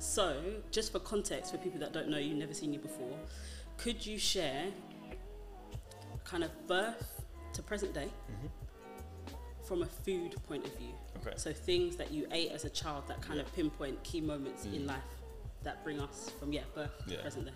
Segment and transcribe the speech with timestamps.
[0.00, 0.34] So,
[0.70, 3.16] just for context, for people that don't know you've never seen you before,
[3.76, 4.64] could you share
[6.24, 8.08] kind of birth to present day
[9.68, 10.94] from a food point of view?
[11.18, 11.36] Okay.
[11.36, 14.86] So, things that you ate as a child that kind of pinpoint key moments in
[14.86, 14.96] life
[15.62, 17.16] that bring us from yeah birth Yeah.
[17.18, 17.52] to present day.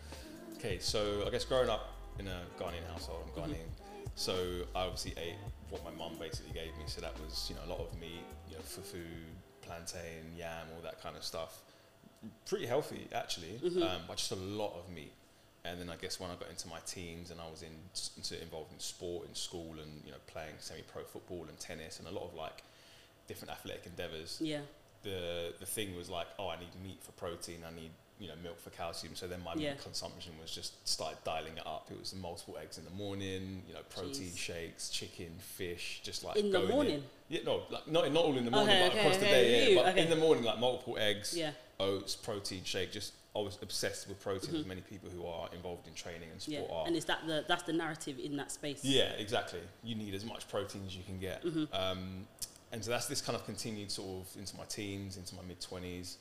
[0.58, 3.52] Okay, so I guess growing up in a Ghanaian household, I'm Mm-hmm.
[3.52, 3.68] Ghanaian.
[4.16, 4.34] So
[4.76, 5.34] I obviously ate
[5.70, 6.84] what my mum basically gave me.
[6.86, 9.02] So that was, you know, a lot of meat, you know, fufu,
[9.62, 11.62] plantain, yam, all that kind of stuff.
[12.46, 13.82] Pretty healthy actually, Mm-hmm.
[13.82, 15.12] um, but just a lot of meat.
[15.66, 17.72] And then I guess when I got into my teens and I was in,
[18.18, 22.06] into involved in sport in school and you know playing semi-pro football and tennis and
[22.08, 22.62] a lot of like
[23.28, 24.60] different athletic endeavors, Yeah.
[25.02, 28.34] the the thing was like, oh, I need meat for protein, I need you know
[28.42, 29.14] milk for calcium.
[29.16, 29.72] So then my Yeah.
[29.72, 31.88] meat consumption was just started dialing it up.
[31.90, 34.38] It was multiple eggs in the morning, you know, protein Jeez.
[34.38, 37.02] shakes, chicken, fish, just like In the morning?
[37.28, 39.74] Yeah, no, like not not all in the morning, Okay, but okay, across the day.
[39.74, 40.02] Yeah, but okay.
[40.04, 41.52] in the morning, like multiple eggs, Yeah.
[41.80, 42.92] oats, protein shake.
[42.92, 46.38] Just I was obsessed with protein, as many people who are involved in training and
[46.40, 46.52] Mm-hmm.
[46.52, 46.58] Yeah.
[46.60, 46.86] sport are.
[46.86, 48.84] And is that the that's the narrative in that space?
[48.84, 49.60] Yeah, exactly.
[49.82, 51.42] You need as much protein as you can get.
[51.44, 51.74] Mm-hmm.
[51.74, 52.28] Um,
[52.70, 55.60] and so that's this kind of continued sort of into my teens, into my mid
[55.60, 56.16] 20s.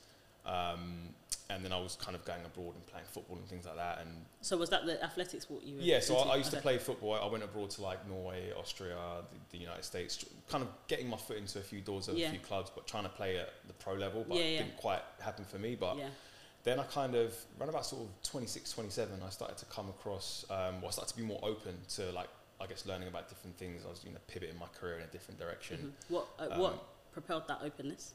[0.46, 1.10] Um,
[1.54, 4.00] and then I was kind of going abroad and playing football and things like that.
[4.02, 4.10] And
[4.42, 6.18] So was that the athletics what you were yeah, so?
[6.18, 7.14] I, I used to play football.
[7.14, 8.96] I went abroad to like Norway, Austria,
[9.32, 12.28] the, the United States, kind of getting my foot into a few doors of Yeah.
[12.28, 14.26] a few clubs, but trying to play at the pro level.
[14.28, 14.64] But Yeah, it yeah.
[14.64, 15.76] didn't quite happen for me.
[15.76, 16.10] But Yeah.
[16.64, 20.46] then I kind of, around about sort of 26, 27, I started to come across,
[20.50, 23.58] um, well, I started to be more open to like, I guess, learning about different
[23.58, 23.84] things.
[23.86, 25.94] I was, you know, pivoting my career in a different direction.
[26.10, 26.12] Mhm.
[26.14, 28.14] What uh, Um, what propelled that openness?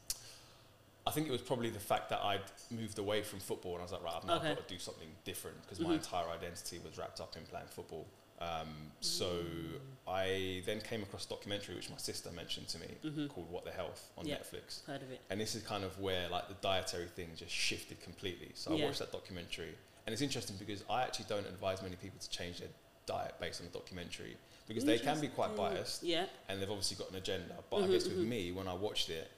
[1.08, 3.84] I think it was probably the fact that I'd moved away from football and I
[3.84, 4.54] was like, right, I've now Okay.
[4.54, 5.94] got to do something different because my Mhm.
[5.94, 8.06] entire identity was wrapped up in playing football.
[8.40, 9.80] Um, so Mm.
[10.06, 13.30] I then came across a documentary which my sister mentioned to me Mhm.
[13.30, 14.36] called What the Health on Yeah.
[14.36, 14.84] Netflix.
[14.84, 15.20] Heard of it?
[15.30, 18.52] And this is kind of where like the dietary thing just shifted completely.
[18.54, 19.74] So I watched that documentary
[20.06, 22.68] and it's interesting because I actually don't advise many people to change their
[23.06, 24.36] diet based on the documentary
[24.66, 26.26] because they can be quite biased Yeah.
[26.48, 27.64] and they've obviously got an agenda.
[27.70, 28.26] But Mhm, I guess with mhm.
[28.28, 29.30] me, when I watched it,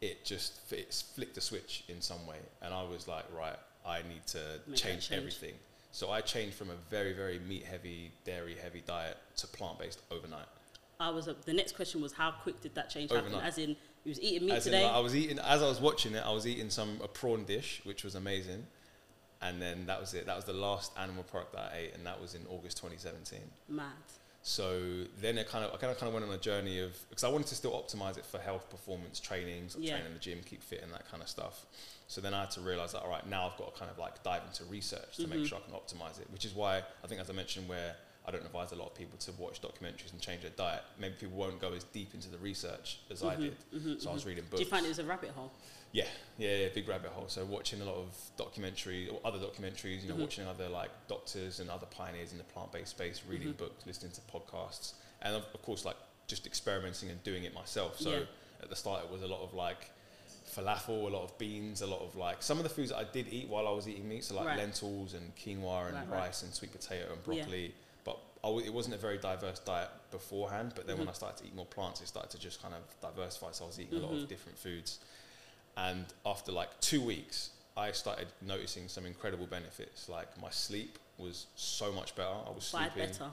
[0.00, 3.98] it just it flicked a switch in some way, and I was like, right, I
[4.08, 4.38] need to
[4.74, 5.12] change, change.
[5.12, 5.54] everything.
[5.90, 10.00] So I changed from a very very meat heavy, dairy heavy diet to plant based
[10.10, 10.46] overnight.
[11.00, 11.28] I was.
[11.28, 13.34] Uh, the next question was how quick did that change happen?
[13.34, 14.84] As in, you was eating meat As in, today.
[14.84, 17.44] like, I was eating as I was watching it, I was eating some a prawn
[17.44, 18.66] dish, which was amazing.
[19.40, 20.26] And then that was it.
[20.26, 23.38] That was the last animal product that I ate, and that was in August 2017.
[23.68, 23.84] Mad.
[24.48, 24.80] So
[25.20, 27.22] then it kind of, I kind of, kind of went on a journey of because
[27.22, 29.96] I wanted to still optimize it for health, performance, trainings training, Yeah.
[29.98, 31.66] train in the gym, keep fit, and that kind of stuff.
[32.08, 33.98] So then I had to realize that all right, now I've got to kind of
[33.98, 35.48] like dive into research to make Mhm.
[35.48, 36.30] sure I can optimize it.
[36.30, 37.94] Which is why I think, as I mentioned, where
[38.24, 40.82] I don't advise a lot of people to watch documentaries and change their diet.
[40.98, 43.56] Maybe people won't go as deep into the research as I Mhm, did.
[43.74, 44.60] mhm, So I was reading books.
[44.60, 45.52] Do you find it was a rabbit hole?
[45.92, 46.06] Yeah,
[46.36, 47.28] yeah, yeah, big rabbit hole.
[47.28, 50.20] So watching a lot of documentaries or other documentaries, you know, Mhm.
[50.20, 53.56] watching other like doctors and other pioneers in the plant-based space, reading Mhm.
[53.58, 57.98] books, listening to podcasts, and of, of course, like just experimenting and doing it myself.
[57.98, 58.26] So Yeah.
[58.62, 59.90] at the start, it was a lot of like
[60.54, 63.04] falafel, a lot of beans, a lot of like some of the foods that I
[63.04, 64.58] did eat while I was eating meat, so like Right.
[64.58, 66.18] lentils and quinoa and Right, right.
[66.26, 67.42] rice and sweet potato and Yeah.
[67.44, 67.74] broccoli.
[68.04, 70.72] But I w- it wasn't a very diverse diet beforehand.
[70.74, 71.10] But then when Mhm.
[71.10, 73.52] I started to eat more plants, it started to just kind of diversify.
[73.52, 74.98] So I was eating a lot of different foods.
[75.86, 80.08] And after like two weeks, I started noticing some incredible benefits.
[80.08, 82.34] Like my sleep was so much better.
[82.46, 83.10] I was Five sleeping.
[83.10, 83.30] better.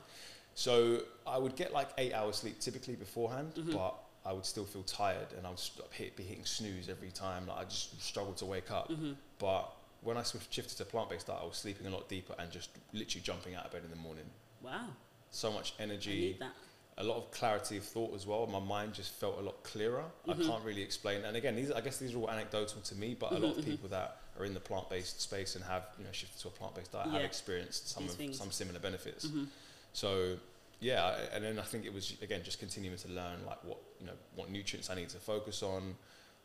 [0.53, 3.73] So I would get like eight hours sleep typically beforehand, Mhm.
[3.73, 3.95] but
[4.25, 7.47] I would still feel tired and I would st- hit, be hitting snooze every time.
[7.47, 8.87] Like I just struggled to wake up.
[8.87, 12.35] hmm But when I shifted to plant based diet, I was sleeping a lot deeper
[12.37, 14.29] and just literally jumping out of bed in the morning.
[14.61, 14.87] Wow.
[15.31, 16.53] So much I energy, need that.
[16.97, 18.47] A lot of clarity of thought as well.
[18.47, 20.05] My mind just felt a lot clearer.
[20.27, 20.33] Mhm.
[20.43, 21.23] I can't really explain.
[21.25, 23.63] And again, these I guess these are all anecdotal to me, but a lot of
[23.63, 23.65] mhm.
[23.65, 26.51] people that are in the plant based space and have you know shifted to a
[26.51, 29.25] plant based diet have experienced some of some similar benefits.
[29.25, 29.45] hmm
[29.93, 30.37] So
[30.79, 33.79] yeah, I- and then I think it was again just continuing to learn like what
[33.99, 35.95] you know what nutrients I need to focus on,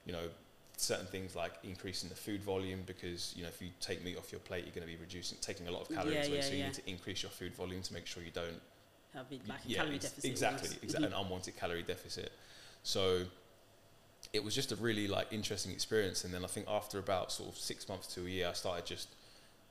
[0.05, 0.29] you know
[0.77, 4.33] certain things like increasing the food volume because you know if you take meat off
[4.33, 6.43] your plate you're going to be reducing taking a lot of calories Yeah, away yeah,
[6.43, 6.65] so you yeah.
[6.65, 8.59] need to increase your food volume to make sure you don't
[9.15, 10.25] Like a yeah, calorie deficit.
[10.25, 12.33] exactly exactly an unwanted calorie deficit
[12.83, 13.23] so
[14.33, 17.51] it was just a really like interesting experience and then I think after about sort
[17.51, 19.09] of six months to a year I started just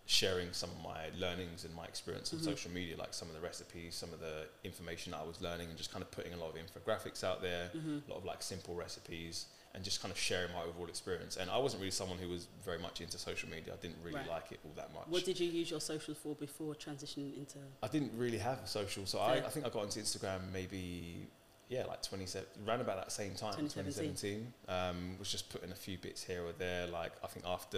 [0.09, 2.44] sharing some of my learnings and my experience on Mhm.
[2.44, 5.69] social media like some of the recipes some of the information that I was learning
[5.69, 8.07] and just kind of putting a lot of infographics out there Mhm.
[8.07, 9.45] a lot of like simple recipes
[9.75, 12.47] and just kind of sharing my overall experience and I wasn't really someone who was
[12.65, 14.27] very much into social media I didn't really Right.
[14.29, 17.59] like it all that much What did you use your social for before transitioning into?
[17.83, 21.27] I didn't really have a social, so I, I think I got into Instagram maybe
[21.67, 24.15] yeah, like 27, around about that same time, 2017.
[24.15, 24.53] 2017.
[24.67, 26.88] Um, was just putting a few bits here or there.
[26.88, 27.77] Like I think after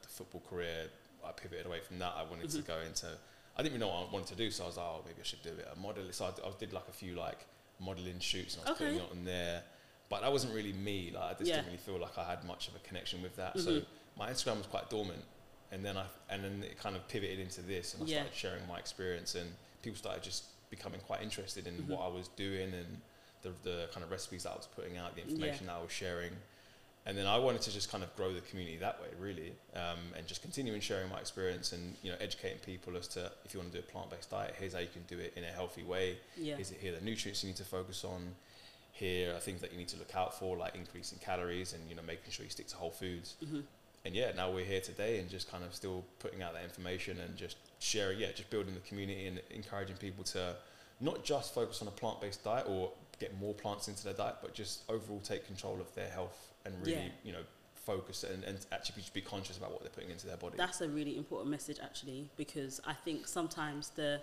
[0.00, 0.88] the football career,
[1.26, 2.12] I pivoted away from that.
[2.16, 2.66] I wanted to Mhm.
[2.66, 3.06] go into.
[3.54, 5.20] I didn't even know what I wanted to do, so I was like, oh, maybe
[5.20, 6.12] I should do a bit of modeling.
[6.12, 7.46] So I, d- I did like a few like
[7.78, 8.86] modeling shoots, and I was Okay.
[8.92, 9.62] putting it on there.
[10.08, 11.10] But that wasn't really me.
[11.10, 11.56] Like I just Yeah.
[11.56, 13.58] didn't really feel like I had much of a connection with that.
[13.58, 13.86] So Mhm.
[14.16, 15.24] my Instagram was quite dormant,
[15.70, 18.20] and then I and then it kind of pivoted into this, and I Yeah.
[18.22, 21.88] started sharing my experience, and people started just becoming quite interested in Mhm.
[21.88, 23.00] what I was doing and
[23.42, 25.92] the the kind of recipes that I was putting out, the information that I was
[25.92, 26.40] sharing,
[27.04, 29.98] and then I wanted to just kind of grow the community that way, really, um,
[30.16, 33.60] and just continuing sharing my experience and you know educating people as to if you
[33.60, 35.48] want to do a plant based diet, here's how you can do it in a
[35.48, 36.18] healthy way.
[36.36, 36.58] Yeah.
[36.58, 38.34] Is it here the nutrients you need to focus on?
[38.92, 41.96] Here are things that you need to look out for, like increasing calories and you
[41.96, 43.34] know making sure you stick to whole foods.
[43.44, 43.60] hmm
[44.04, 47.18] And yeah, now we're here today and just kind of still putting out that information
[47.18, 50.54] and just sharing, yeah, just building the community and encouraging people to
[51.00, 54.36] not just focus on a plant based diet or get more plants into their diet,
[54.40, 57.08] but just overall take control of their health and really, Yeah.
[57.24, 57.42] you know,
[57.74, 60.56] focus and, and actually be conscious about what they're putting into their body.
[60.56, 64.20] That's a really important message actually because I think sometimes the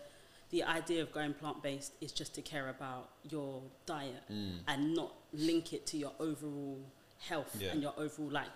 [0.52, 4.60] the idea of going plant based is just to care about your diet Mm.
[4.68, 6.80] and not link it to your overall
[7.20, 7.72] health Yeah.
[7.72, 8.48] and your overall like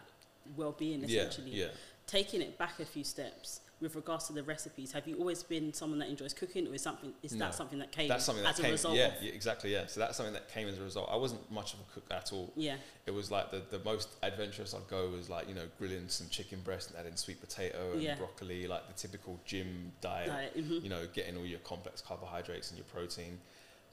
[0.55, 1.51] well being Yeah, essentially.
[1.51, 1.67] yeah.
[2.07, 5.73] Taking it back a few steps with regards to the recipes, have you always been
[5.73, 7.45] someone that enjoys cooking or is something is No.
[7.45, 9.85] that something that came That's something that as a came, result yeah, yeah, exactly, yeah.
[9.85, 11.09] So that's something that came as a result.
[11.11, 12.51] I wasn't much of a cook at all.
[12.55, 12.77] yeah.
[13.05, 16.27] It was like the, the most adventurous I'd go was like, you know, grilling some
[16.29, 18.15] chicken breast and adding sweet potato and Yeah.
[18.15, 20.27] broccoli, like the typical gym diet.
[20.29, 20.81] Diet, mhm.
[20.81, 23.39] you know, getting all your complex carbohydrates and your protein.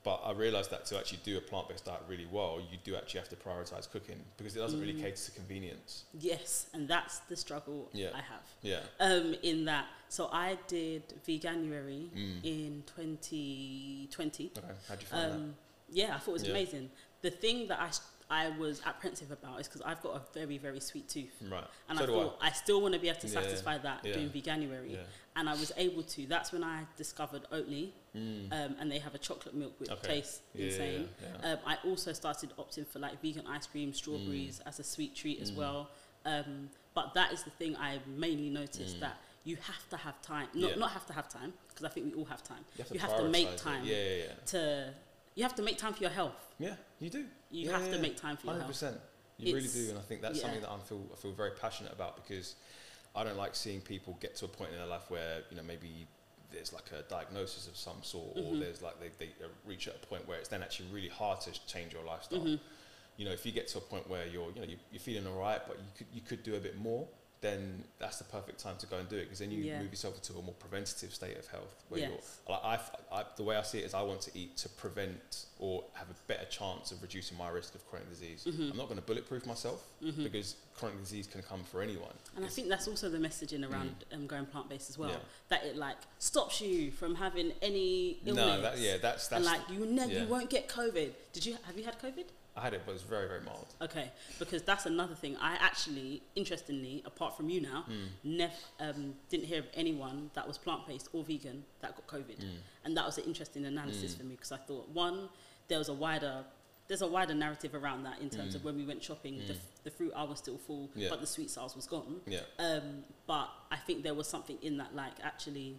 [0.03, 2.97] But I realized that to actually do a plant based diet really well, you do
[2.97, 5.03] actually have to prioritize cooking because it doesn't really Mm.
[5.03, 6.05] cater to convenience.
[6.19, 8.09] Yes, and that's the struggle Yeah.
[8.15, 8.43] I have.
[8.63, 8.81] Yeah.
[8.99, 12.43] Um, in that, so I did veganuary Mm.
[12.45, 14.53] in 2020.
[14.57, 14.67] Okay.
[14.89, 15.57] How'd you find Um,
[15.91, 16.51] yeah, I thought it was Yeah.
[16.51, 16.91] amazing.
[17.23, 17.91] The thing that I,
[18.31, 21.35] I was apprehensive about is because I've got a very, very sweet tooth.
[21.51, 21.65] Right.
[21.89, 22.53] And so I thought I.
[22.53, 24.13] still want to be able to Yeah, satisfy that yeah.
[24.15, 24.93] doing veganuary.
[24.93, 24.99] Yeah.
[25.37, 26.27] And I was able to.
[26.27, 27.91] That's when I discovered Oatly.
[28.17, 28.53] Mm.
[28.53, 30.15] Um, and they have a chocolate milk which Okay.
[30.21, 31.09] tastes insane.
[31.43, 35.41] Um, I also started opting for like vegan ice cream, strawberries as a sweet treat
[35.41, 35.57] as Mm.
[35.57, 35.91] well.
[36.25, 39.01] Um, but that is the thing I mainly noticed Mm.
[39.01, 40.49] that you have to have time.
[40.55, 42.65] Not not have to have time because I think we all have time.
[42.77, 43.85] You have to, you have to make time.
[43.85, 44.35] Yeah, yeah, yeah.
[44.47, 44.95] To
[45.35, 46.55] you have to make time for your health.
[46.59, 47.27] Yeah, you do.
[47.51, 48.73] You Yeah, have to make time for your Hundred health.
[48.73, 49.01] percent.
[49.39, 50.43] You really do, and I think that's yeah.
[50.43, 52.57] something that I feel I feel very passionate about because
[53.17, 55.63] I don't like seeing people get to a point in their life where you know
[55.63, 56.07] maybe
[56.53, 58.61] there's like a diagnosis of some sort, or Mhm.
[58.61, 59.31] there's like they, they
[59.65, 62.41] reach at a point where it's then actually really hard to change your lifestyle.
[62.41, 62.61] Mhm.
[63.17, 65.27] You know, if you get to a point where you're you know you, you're feeling
[65.27, 67.09] alright, but you could you could do a bit more,
[67.43, 69.81] then that's the perfect time to go and do it because then you Yeah.
[69.81, 72.11] move yourself into a more preventative state of health where Yes.
[72.47, 74.69] you're like I, I- the way I see it is I want to eat to
[74.69, 78.45] prevent or have a better chance of reducing my risk of chronic disease.
[78.47, 78.71] Mhm.
[78.73, 80.25] I'm not going to bulletproof myself Mhm.
[80.25, 82.13] because chronic disease can come for anyone.
[82.37, 85.11] And I think that's also the messaging around um, going plant based as well.
[85.11, 85.19] Yeah.
[85.49, 88.47] That it like stops you from having any illness.
[88.47, 89.59] no, that, yeah, that's and that's.
[89.61, 90.23] like you ne- yeah.
[90.23, 91.13] you won't get COVID.
[91.33, 92.27] Did you have you had COVID?
[92.57, 93.67] I had it, but it was very very mild.
[93.81, 95.37] Okay, because that's another thing.
[95.41, 98.09] I actually, interestingly, apart from you now, Mm.
[98.25, 102.39] nev- um, didn't hear of anyone that was plant based or vegan that got COVID,
[102.41, 102.57] Mm.
[102.85, 104.19] and that was an interesting analysis Mm.
[104.19, 105.29] for me because I thought one,
[105.69, 106.45] there was a wider,
[106.89, 108.57] there's a wider narrative around that in terms Mm.
[108.57, 109.57] of when we went shopping, the, Mm.
[109.57, 111.09] f- the fruit aisle was still full, Yeah.
[111.09, 112.21] but the sweet sales was gone.
[112.27, 115.79] Yeah, Um, but I think there was something in that, like actually,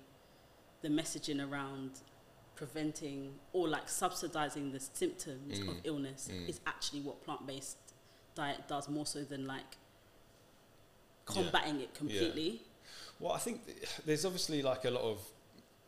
[0.82, 2.00] the messaging around
[2.66, 5.82] preventing or like subsidizing the symptoms of Mm.
[5.84, 6.48] illness Mm.
[6.48, 7.78] is actually what plant-based
[8.36, 9.72] diet does more so than like
[11.28, 11.34] Yeah.
[11.34, 12.62] combating it completely.
[13.20, 15.18] Well, I think th- there's obviously like a lot of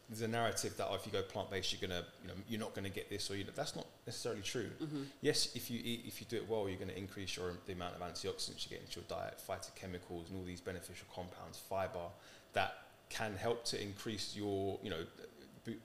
[0.10, 2.60] there's a narrative that oh, if you go plant based, you're gonna you know you're
[2.60, 4.70] not gonna get this or you know, that's not necessarily true.
[4.80, 7.56] hmm Yes, if you eat, if you do it well, you're going to increase your
[7.68, 11.58] the amount of antioxidants you get into your diet, phytochemicals, and all these beneficial compounds,
[11.60, 12.08] fiber
[12.53, 12.72] that
[13.10, 15.06] can help to increase your, you know,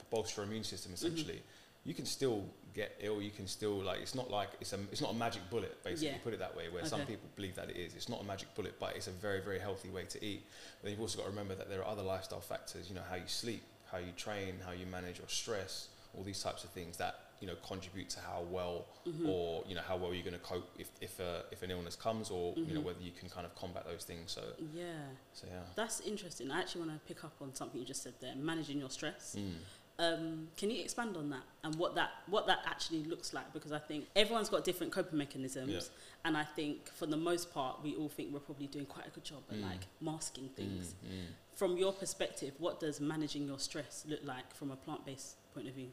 [0.09, 0.91] bolster your immune system.
[0.93, 1.05] Mm-hmm.
[1.07, 1.41] Essentially,
[1.85, 2.43] you can still
[2.75, 3.21] get ill.
[3.21, 5.83] You can still like it's not like it's a it's not a magic bullet.
[5.83, 6.17] Basically, Yeah.
[6.23, 6.69] put it that way.
[6.69, 7.95] Where some people believe that it is.
[7.95, 10.45] It's not a magic bullet, but it's a very very healthy way to eat.
[10.81, 12.89] But you've also got to remember that there are other lifestyle factors.
[12.89, 16.41] You know, how you sleep, how you train, how you manage your stress, all these
[16.41, 19.95] types of things that you know contribute to how well hmm or you know how
[19.95, 22.81] well you're going to cope if if, uh, if an illness comes or you know
[22.81, 22.83] Mhm.
[22.83, 24.41] whether you can kind of combat those things so
[24.73, 26.51] Yeah, so yeah that's interesting.
[26.51, 29.35] I actually want to pick up on something you just said there, managing your stress.
[29.37, 29.53] mm.
[30.01, 33.51] Um, can you expand on that and what that what that actually looks like?
[33.51, 35.81] Because I think everyone's got different coping mechanisms, Yeah.
[36.25, 39.09] and I think for the most part, we all think we're probably doing quite a
[39.09, 39.63] good job at Mm.
[39.69, 40.93] like masking things.
[41.05, 41.25] Mm, mm.
[41.53, 45.67] From your perspective, what does managing your stress look like from a plant based point
[45.67, 45.87] of view?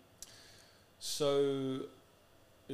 [0.98, 1.80] so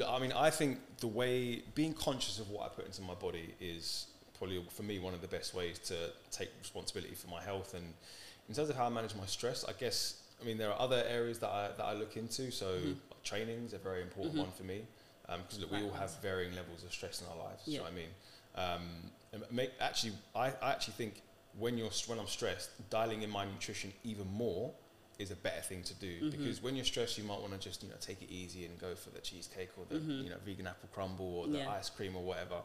[0.09, 3.55] I mean, I think the way being conscious of what I put into my body
[3.61, 4.07] is
[4.39, 5.95] probably for me one of the best ways to
[6.31, 7.75] take responsibility for my health.
[7.75, 7.85] And
[8.49, 11.05] in terms of how I manage my stress, I guess I mean there are other
[11.09, 12.51] areas that I that I look into.
[12.51, 12.97] So Mhm.
[13.23, 14.41] training is a very important Mhm.
[14.47, 14.87] one for me
[15.29, 17.63] because look, we all have varying levels of stress in our lives.
[17.67, 17.81] Yeah.
[17.83, 18.09] what I mean,
[18.57, 21.23] um, and make, actually, I, I actually think
[21.59, 24.73] when you're when I'm stressed, dialing in my nutrition even more
[25.23, 26.31] is a better thing to do Mhm.
[26.33, 28.79] because when you're stressed, you might want to just you know take it easy and
[28.79, 30.25] go for the cheesecake or the Mhm.
[30.25, 31.71] you know vegan apple crumble or the Yeah.
[31.71, 32.63] ice cream or whatever.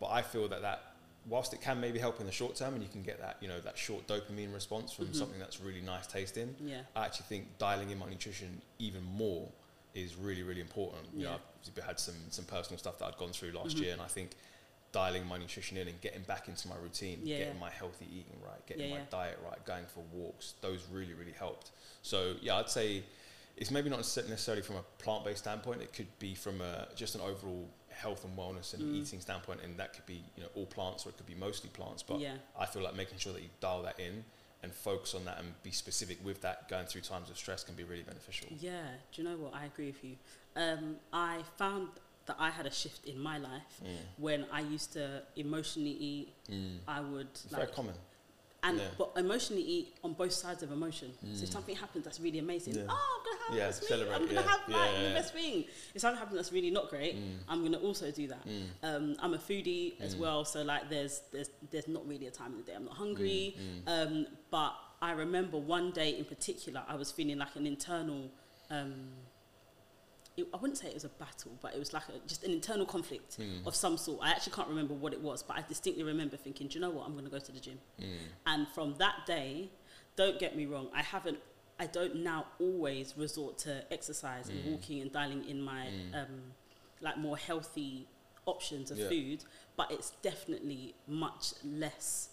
[0.00, 0.94] But I feel that that
[1.26, 3.48] whilst it can maybe help in the short term and you can get that you
[3.48, 5.14] know that short dopamine response from Mhm.
[5.16, 6.82] something that's really nice tasting, Yeah.
[6.96, 9.50] I actually think dialing in my nutrition even more
[9.94, 11.06] is really, really important.
[11.14, 11.38] You know,
[11.76, 13.80] I've had some some personal stuff that I'd gone through last Mhm.
[13.82, 14.32] year, and I think
[14.94, 17.60] dialing my nutrition in and getting back into my routine, Yeah, getting yeah.
[17.60, 21.32] my healthy eating right, getting Yeah, my diet right, going for walks, those really, really
[21.36, 21.72] helped.
[22.02, 23.02] So yeah, I'd say
[23.56, 25.82] it's maybe not necessarily from a plant-based standpoint.
[25.82, 28.94] It could be from a, just an overall health and wellness and Mm.
[29.02, 31.70] eating standpoint, and that could be you know all plants or it could be mostly
[31.70, 32.02] plants.
[32.02, 32.36] But yeah.
[32.58, 34.24] I feel like making sure that you dial that in
[34.62, 37.74] and focus on that and be specific with that going through times of stress can
[37.74, 38.48] be really beneficial.
[38.58, 38.82] Yeah.
[39.12, 39.54] Do you know what?
[39.54, 40.16] I agree with you.
[40.56, 41.88] Um, I found
[42.26, 43.96] that I had a shift in my life Mm.
[44.18, 46.28] when I used to emotionally eat.
[46.50, 46.78] Mm.
[46.88, 47.94] I would It's like very common.
[48.62, 48.88] and Yeah.
[48.96, 51.12] but emotionally eat on both sides of emotion.
[51.20, 51.52] So if Mm.
[51.52, 52.86] something happens that's really amazing, Yeah.
[52.88, 54.48] oh, I'm gonna have Yeah, this celebrate, I'm gonna yeah.
[54.48, 55.64] have like Yeah, the best thing.
[55.94, 57.38] If something happens that's really not great, Mm.
[57.48, 58.44] I'm gonna also do that.
[58.46, 58.68] Mm.
[58.82, 60.18] Um, I'm a foodie as Mm.
[60.20, 62.96] well, so like there's there's there's not really a time in the day I'm not
[62.96, 63.54] hungry.
[63.58, 63.82] Mm.
[63.86, 68.30] Um, but I remember one day in particular, I was feeling like an internal.
[68.70, 69.12] Um,
[70.36, 72.50] it, I wouldn't say it was a battle, but it was like a, just an
[72.52, 73.66] internal conflict Mm.
[73.66, 74.20] of some sort.
[74.22, 76.90] I actually can't remember what it was, but I distinctly remember thinking, do you know
[76.90, 77.06] what?
[77.06, 77.78] I'm going to go to the gym.
[78.00, 78.16] Mm.
[78.46, 79.70] And from that day,
[80.16, 81.38] don't get me wrong, I haven't,
[81.78, 84.70] I don't now always resort to exercise and Mm.
[84.72, 86.14] walking and dialing in my Mm.
[86.22, 86.52] um,
[87.00, 88.08] like more healthy
[88.46, 89.08] options of Yeah.
[89.08, 89.44] food,
[89.76, 92.30] but it's definitely much less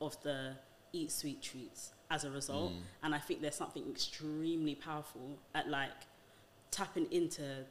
[0.00, 0.56] of the
[0.92, 2.72] eat sweet treats as a result.
[2.72, 2.82] Mm.
[3.02, 6.06] And I think there's something extremely powerful at like
[6.70, 7.64] tapping into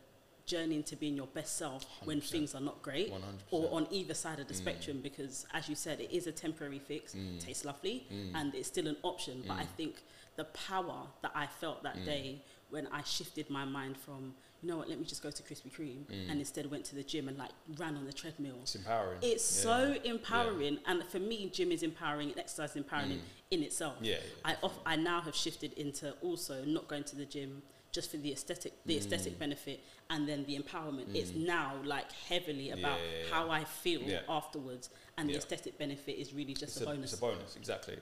[0.46, 2.30] journeying to being your best self when 100%.
[2.32, 3.20] things are not great 100%.
[3.52, 4.58] or on either side of the Mm.
[4.58, 7.38] spectrum because as you said it is a temporary fix Mm.
[7.40, 8.32] tastes lovely Mm.
[8.34, 9.76] and it's still an option but i Mm.
[9.76, 10.04] think
[10.38, 12.06] the power that i felt that Mm.
[12.06, 15.44] day when i shifted my mind from you know what let me just go to
[15.44, 16.30] krispy kreme Mm.
[16.30, 19.20] and instead went to the gym and like ran on the treadmill It's empowering.
[19.22, 19.64] it's Yeah.
[19.64, 23.22] so empowering and for me gym is empowering and exercise is empowering Mm.
[23.52, 24.14] in itself Yeah.
[24.16, 24.80] yeah I, off.
[24.86, 27.64] I now have shifted into also not going to the gym
[27.98, 29.40] just for the aesthetic the aesthetic Mm.
[29.46, 29.78] benefit
[30.12, 31.48] and then the empowerment it's Mm.
[31.58, 33.30] now like heavily about Yeah, yeah, yeah.
[33.34, 34.02] how I feel
[34.40, 34.86] afterwards
[35.18, 37.98] and the aesthetic benefit is really just it's a, bonus It's a bonus, exactly.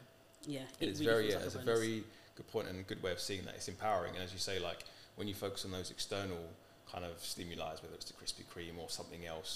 [0.45, 1.79] yeah It is really very, yeah, like it's a bonus.
[1.79, 2.03] very
[2.37, 3.55] good point and a good way of seeing that.
[3.59, 4.81] It's empowering, and as you say, like
[5.17, 6.43] when you focus on those external
[6.91, 9.51] kind of stimuli, whether it's the Krispy Kreme or something else,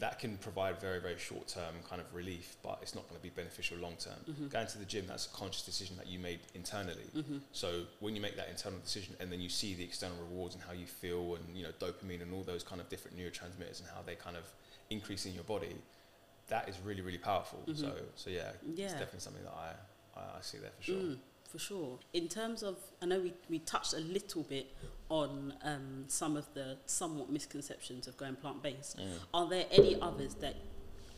[0.00, 3.22] that can provide very, very short term kind of relief, but it's not going to
[3.22, 4.18] be beneficial long term.
[4.28, 4.50] Mhm.
[4.50, 7.04] Going to the gym, that's a conscious decision that you made internally.
[7.14, 7.42] Mhm.
[7.52, 10.64] So when you make that internal decision and then you see the external rewards and
[10.64, 13.88] how you feel and you know dopamine and all those kind of different neurotransmitters and
[13.94, 14.44] how they kind of
[14.88, 15.76] increase in your body,
[16.48, 17.62] that is really really powerful.
[17.66, 17.76] Mhm.
[17.76, 18.84] So so yeah, Yeah.
[18.86, 19.74] it's definitely something that I
[20.16, 20.96] I, I see there for sure.
[20.96, 21.18] Mm,
[21.50, 21.98] for sure.
[22.12, 24.72] In terms of, I know we, we touched a little bit
[25.08, 28.96] on um, some of the somewhat misconceptions of going plant based.
[28.98, 29.08] Mm.
[29.34, 30.54] Are there any others that,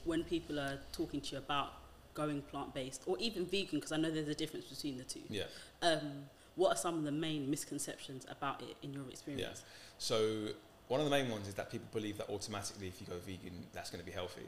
[0.05, 1.75] when people are talking to you about
[2.15, 5.21] going plant based or even vegan, because I know there's a difference between the two,
[5.29, 5.45] Yeah.
[5.83, 6.25] um,
[6.57, 9.63] what are some of the main misconceptions about it in your experience?
[9.63, 9.71] Yeah.
[9.99, 10.49] So
[10.89, 13.67] one of the main ones is that people believe that automatically if you go vegan,
[13.73, 14.43] that's going to be healthy.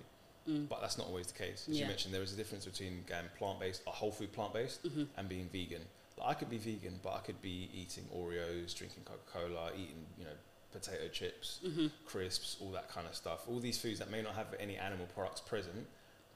[0.48, 0.68] Mm.
[0.68, 1.66] But that's not always the case.
[1.70, 5.08] As you mentioned, there is a difference between going plant-based, a whole food plant-based, Mhm.
[5.16, 5.86] and being vegan.
[6.18, 10.24] Like, I could be vegan, but I could be eating Oreos, drinking Coca-Cola, eating you
[10.24, 10.36] know
[10.70, 11.90] potato chips, Mhm.
[12.04, 13.48] crisps, all that kind of stuff.
[13.48, 15.86] All these foods that may not have any animal products present,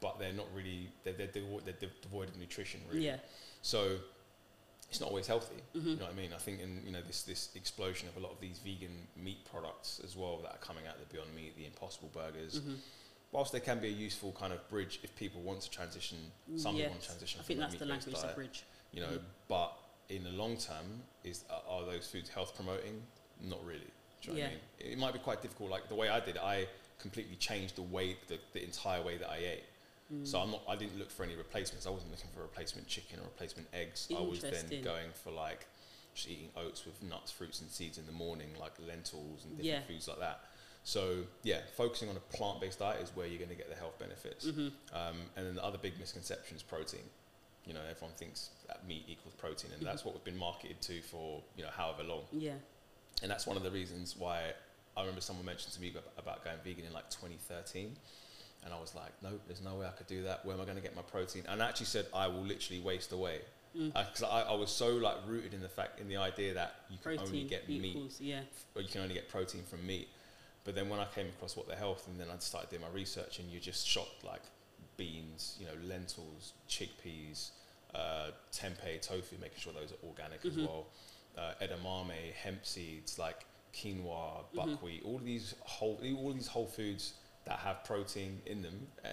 [0.01, 2.81] but they're not really they're they're, devo- they're dev- devoid of nutrition.
[2.89, 3.05] Really.
[3.05, 3.19] Yeah.
[3.63, 3.99] So
[4.89, 5.63] it's not always healthy.
[5.75, 5.85] Mhm.
[5.85, 6.33] You know what I mean?
[6.33, 9.45] I think in you know this this explosion of a lot of these vegan meat
[9.45, 12.61] products as well that are coming out, the Beyond Meat, the Impossible Burgers.
[12.61, 12.79] Mhm.
[13.31, 16.17] Whilst they can be a useful kind of bridge if people want to transition,
[16.57, 18.63] some people want to transition I from think that's the meat-based language, diet, bridge.
[18.93, 19.09] you know.
[19.09, 19.23] Mhm.
[19.49, 23.03] But in the long term, is are, are those foods health promoting?
[23.43, 23.81] Not really.
[24.23, 24.59] Do you know what I Yeah.
[24.81, 24.93] mean?
[24.93, 25.69] It might be quite difficult.
[25.71, 26.67] Like the way I did, it, I
[26.99, 29.65] completely changed the way the, the entire way that I ate.
[30.13, 30.27] Mm.
[30.27, 30.63] So I'm not.
[30.67, 31.87] I didn't look for any replacements.
[31.87, 34.09] I wasn't looking for replacement chicken or replacement eggs.
[34.11, 35.67] I was then going for like
[36.15, 39.65] just eating oats with nuts, fruits, and seeds in the morning, like lentils and different
[39.65, 39.83] Yeah.
[39.83, 40.41] foods like that.
[40.89, 43.99] So yeah, focusing on a plant-based diet is where you're going to get the health
[43.99, 44.47] benefits.
[44.47, 44.73] Mhm.
[44.95, 47.05] Um, and then the other big misconception is protein.
[47.67, 49.85] You know, everyone thinks that meat equals protein, and Mhm.
[49.85, 52.27] that's what we've been marketed to for you know however long.
[52.33, 52.57] Yeah.
[53.21, 54.55] And that's one of the reasons why
[54.97, 57.95] I remember someone mentioned to me about going vegan in like 2013.
[58.65, 60.43] And I was like, no, there's no way I could do that.
[60.47, 61.45] Where am I going to get my protein?
[61.47, 63.43] And I actually said, I will literally waste away.
[63.77, 63.93] Mm.
[63.93, 66.97] Because I, I was so like rooted in the fact, in the idea that you
[66.97, 68.41] can Protein only get meat yeah.
[68.75, 70.09] or you can only get protein from meat.
[70.69, 72.91] But then when I came across What the Health, and then I started doing my
[72.91, 74.43] research, and you're just shocked like
[74.99, 77.53] beans, you know, lentils, chickpeas,
[77.95, 80.67] uh, tempeh, tofu, making sure those are organic as Mhm.
[80.67, 80.87] well,
[81.39, 84.55] uh, edamame, hemp seeds, like quinoa, Mhm.
[84.57, 87.15] buckwheat, all of these whole, all these whole foods
[87.47, 88.93] that have protein in them.
[89.03, 89.09] Uh,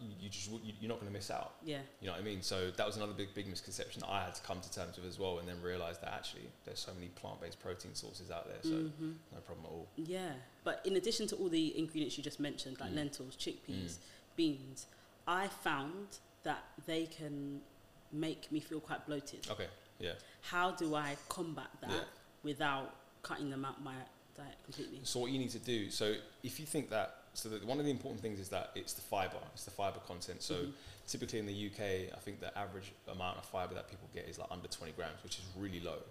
[0.00, 1.54] you, just you- you're not going to miss out.
[1.64, 1.80] Yeah.
[2.00, 2.42] You know what I mean?
[2.42, 5.06] So that was another big, big misconception that I had to come to terms with
[5.06, 8.58] as well, and then realize that actually there's so many plant-based protein sources out there,
[8.62, 9.16] so Mhm.
[9.32, 9.88] no problem at all.
[9.96, 10.34] Yeah,
[10.64, 12.96] but in addition to all the ingredients you just mentioned, like Mm.
[12.96, 13.96] lentils, chickpeas,
[14.36, 14.86] beans,
[15.26, 17.62] I found that they can
[18.10, 19.48] make me feel quite bloated.
[19.50, 19.68] Okay,
[19.98, 20.14] yeah.
[20.42, 22.04] How do I combat that Yeah.
[22.42, 23.94] without cutting them out my
[24.34, 25.00] diet completely?
[25.04, 27.84] So what you need to do, so if you think that, so that one of
[27.84, 30.42] the important things is that it's the fiber, it's the fiber content.
[30.42, 30.72] So Mhm.
[31.06, 34.38] typically in the UK, I think the average amount of fiber that people get is
[34.38, 36.02] like under 20 grams, which is really low.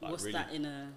[0.00, 0.92] Like What's really, that in a?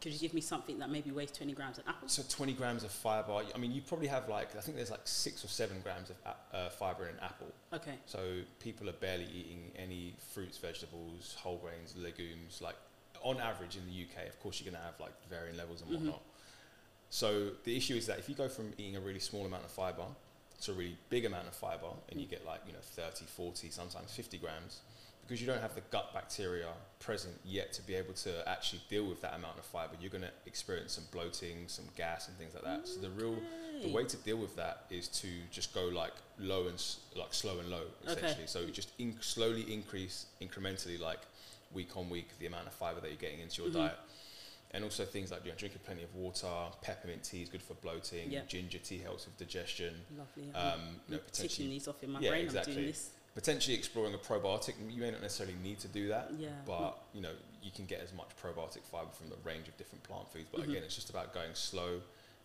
[0.00, 1.78] Could you give me something that maybe weighs twenty grams?
[1.78, 2.08] An apple?
[2.08, 3.42] So 20 grams of fiber.
[3.54, 6.16] I mean, you probably have like I think there's like six or seven grams of
[6.26, 7.50] a- uh, fiber in an apple.
[7.72, 7.98] Okay.
[8.04, 12.60] So people are barely eating any fruits, vegetables, whole grains, legumes.
[12.60, 12.76] Like
[13.22, 15.90] on average in the UK, of course, you're going to have like varying levels and
[15.90, 15.94] Mhm.
[15.94, 16.22] whatnot.
[17.14, 19.70] So the issue is that if you go from eating a really small amount of
[19.70, 20.02] fiber
[20.62, 23.70] to a really big amount of fiber, and you get like you know 30, 40,
[23.70, 24.80] sometimes 50 grams,
[25.22, 26.66] because you don't have the gut bacteria
[26.98, 30.24] present yet to be able to actually deal with that amount of fiber, you're going
[30.24, 32.88] to experience some bloating, some gas, and things like that.
[32.88, 33.36] So the real
[33.80, 37.32] the way to deal with that is to just go like low and s- like
[37.32, 38.12] slow and low Okay.
[38.12, 38.46] essentially.
[38.48, 41.20] So you just in- slowly increase incrementally like
[41.72, 43.74] week on week the amount of fiber that you're getting into your Mhm.
[43.74, 43.98] diet.
[44.74, 46.48] And also things like you know, drinking plenty of water,
[46.82, 48.40] peppermint tea is good for bloating, Yeah.
[48.46, 49.94] ginger tea helps with digestion.
[50.18, 50.52] Lovely.
[50.52, 52.40] Um, you know, ticking potentially these off in my Yeah, brain.
[52.40, 52.74] I'm exactly.
[52.74, 53.10] doing this.
[53.34, 54.74] potentially exploring a probiotic.
[54.92, 56.50] You may not necessarily need to do that, Yeah.
[56.66, 60.04] but you know you can get as much probiotic fiber from the range of different
[60.04, 60.46] plant foods.
[60.52, 60.68] But Mhm.
[60.70, 62.00] again, it's just about going slow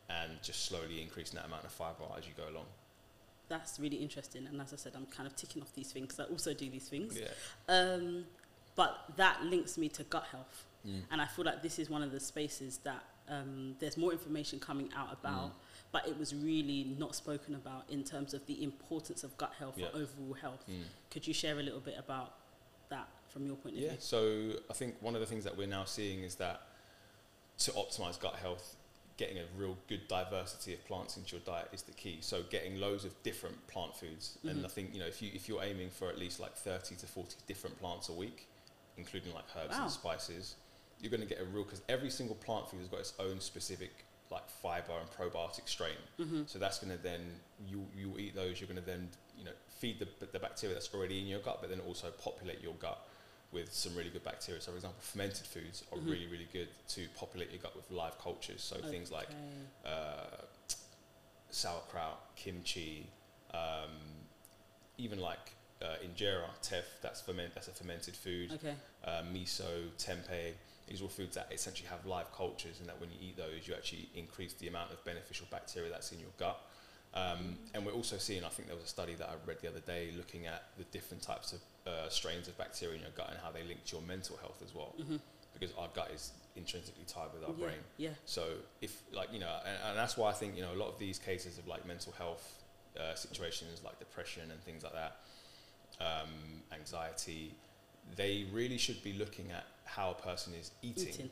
[0.09, 2.65] and just slowly increasing that amount of fiber as you go along.
[3.49, 4.47] That's really interesting.
[4.47, 6.69] And as I said, I'm kind of ticking off these things 'cause I also do
[6.71, 7.17] these things.
[7.19, 7.33] Yeah.
[7.67, 8.27] Um,
[8.75, 10.65] but that links me to gut health.
[10.87, 11.01] Mm.
[11.11, 14.59] And I feel like this is one of the spaces that um, there's more information
[14.59, 15.51] coming out about, Mm.
[15.91, 19.77] but it was really not spoken about in terms of the importance of gut health
[19.77, 19.89] Yeah.
[19.89, 20.65] for overall health.
[20.69, 20.83] Mm.
[21.11, 22.33] Could you share a little bit about
[22.89, 23.97] that from your point of Yeah, view?
[23.97, 26.61] Yeah, so I think one of the things that we're now seeing is that
[27.59, 28.75] to optimize gut health,
[29.17, 32.17] getting a real good diversity of plants into your diet is the key.
[32.21, 34.65] So getting loads of different plant foods, and Mhm.
[34.65, 37.05] I think you know if you if you're aiming for at least like thirty to
[37.05, 38.47] forty different plants a week,
[38.97, 39.83] including like herbs Wow.
[39.83, 40.55] and spices,
[40.99, 43.39] you're going to get a real because every single plant food has got its own
[43.39, 43.91] specific
[44.31, 45.95] like fiber and probiotic strain.
[46.17, 47.21] hmm So that's going to then
[47.67, 48.59] you you eat those.
[48.59, 51.57] You're going to then you know feed the the bacteria that's already in your gut,
[51.61, 52.99] but then also populate your gut
[53.51, 54.61] with some really good bacteria.
[54.61, 56.09] So, for example, fermented foods are Mhm.
[56.11, 58.61] really really good to populate your gut with live cultures.
[58.61, 59.29] So things like
[59.85, 60.43] uh,
[61.49, 63.07] sauerkraut, kimchi,
[63.53, 63.89] um,
[64.97, 66.85] even like uh, injera, teff.
[67.01, 67.53] That's ferment.
[67.55, 68.51] That's a fermented food.
[68.53, 68.75] Okay.
[69.03, 70.53] Uh, miso, tempeh.
[70.89, 73.67] These are all foods that essentially have live cultures, and that when you eat those,
[73.67, 76.59] you actually increase the amount of beneficial bacteria that's in your gut.
[77.13, 79.67] Um, and we're also seeing, I think there was a study that I read the
[79.67, 83.29] other day looking at the different types of uh, strains of bacteria in your gut
[83.31, 84.93] and how they link to your mental health as well.
[84.97, 85.17] hmm
[85.53, 87.65] Because our gut is intrinsically tied with our yeah.
[87.65, 87.79] brain.
[87.97, 88.09] Yeah.
[88.25, 88.43] So
[88.81, 90.99] if like you know, and, and that's why I think you know a lot of
[90.99, 92.63] these cases of like mental health
[92.99, 95.17] uh, situations like depression and things like that,
[95.99, 96.29] um,
[96.71, 97.53] anxiety,
[98.15, 101.09] they really should be looking at how a person is eating.
[101.09, 101.29] Eating.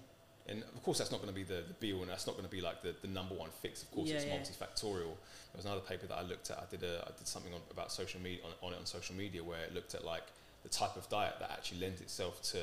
[0.49, 2.33] And of course, that's not going to be the, the be all, and that's not
[2.37, 3.83] going to be like the, the number one fix.
[3.83, 4.37] Of course, Yeah, it's yeah.
[4.37, 5.11] multifactorial.
[5.51, 6.57] There was another paper that I looked at.
[6.57, 9.13] I did a I did something on, about social media on, on it on social
[9.15, 10.23] media where it looked at like
[10.63, 12.59] the type of diet that actually lends itself to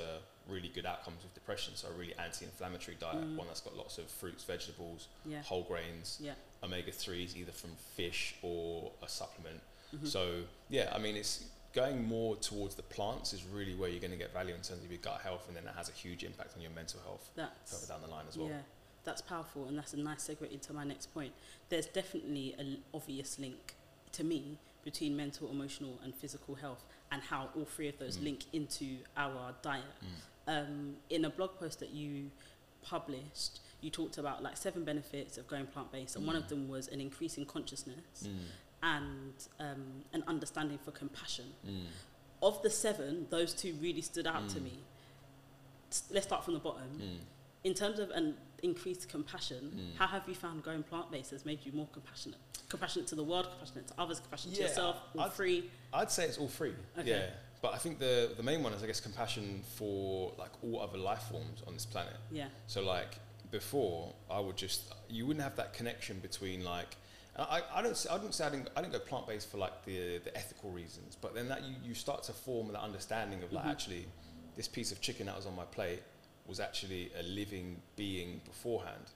[0.48, 1.74] really good outcomes with depression.
[1.77, 3.37] So a really anti-inflammatory diet, Mm.
[3.37, 5.42] one that's got lots of fruits, vegetables, Yeah.
[5.42, 6.35] whole grains, Yeah.
[6.62, 9.61] omega threes, either from fish or a supplement.
[9.94, 10.09] Mhm.
[10.09, 11.44] So yeah, I mean, it's
[11.75, 14.85] going more towards the plants is really where you're going to get value in terms
[14.85, 17.29] of your gut health, and then that has a huge impact on your mental health
[17.35, 18.49] That's further down the line as well.
[18.49, 18.61] Yeah,
[19.05, 21.33] that's powerful, and that's a nice segue into my next point.
[21.69, 23.75] There's definitely an obvious link
[24.13, 28.25] to me between mental, emotional, and physical health, and how all three of those Mm.
[28.25, 29.85] link into our diet.
[30.03, 30.09] Mm.
[30.47, 32.31] Um, in a blog post that you
[32.83, 36.49] published, you talked about like seven benefits of going plant based, and one of Mm.
[36.49, 38.39] them was an increase in consciousness Mm.
[38.85, 41.47] And um, an understanding for compassion.
[41.66, 41.87] Mm.
[42.42, 44.64] Of the seven, those two really stood out to Mm.
[44.64, 44.79] me.
[45.90, 47.18] S- Let's start from the bottom Mm.
[47.64, 49.99] in terms of an increased compassion, Mm.
[49.99, 52.38] how have you found going plant based has made you more compassionate?
[52.68, 55.70] Compassionate to the world, compassionate to others, compassionate Yeah, to yourself, all I'd- free.
[55.92, 56.75] I'd say it's all free.
[56.99, 57.09] Okay.
[57.11, 57.31] Yeah.
[57.62, 60.99] But I think the the main one is I guess compassion for like all other
[60.99, 62.16] life forms on this planet.
[62.31, 62.49] Yeah.
[62.66, 63.18] So like
[63.51, 66.97] before, I would just you wouldn't have that connection between like.
[67.37, 68.07] I, I don't.
[68.11, 68.68] I didn't say I didn't.
[68.77, 71.75] I didn't go plant based for like the the ethical reasons, but then that you,
[71.85, 73.70] you start to form that understanding of like Mhm.
[73.70, 74.07] actually,
[74.57, 76.03] this piece of chicken that was on my plate
[76.47, 79.07] was actually a living being beforehand.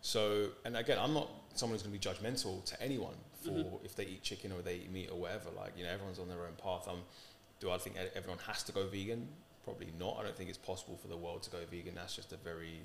[0.00, 3.84] So and again, I'm not someone who's going to be judgmental to anyone for Mhm.
[3.84, 5.50] if they eat chicken or they eat meat or whatever.
[5.50, 6.88] Like you know, everyone's on their own path.
[6.88, 7.02] Um,
[7.60, 9.28] do I think everyone has to go vegan?
[9.62, 10.18] Probably not.
[10.18, 11.94] I don't think it's possible for the world to go vegan.
[11.94, 12.80] That's just a very,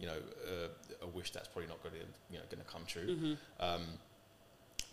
[0.00, 0.16] you know,
[0.48, 0.68] uh,
[1.02, 2.00] a wish that's probably not going to,
[2.32, 3.14] you know, going to come true.
[3.14, 3.82] hmm Um,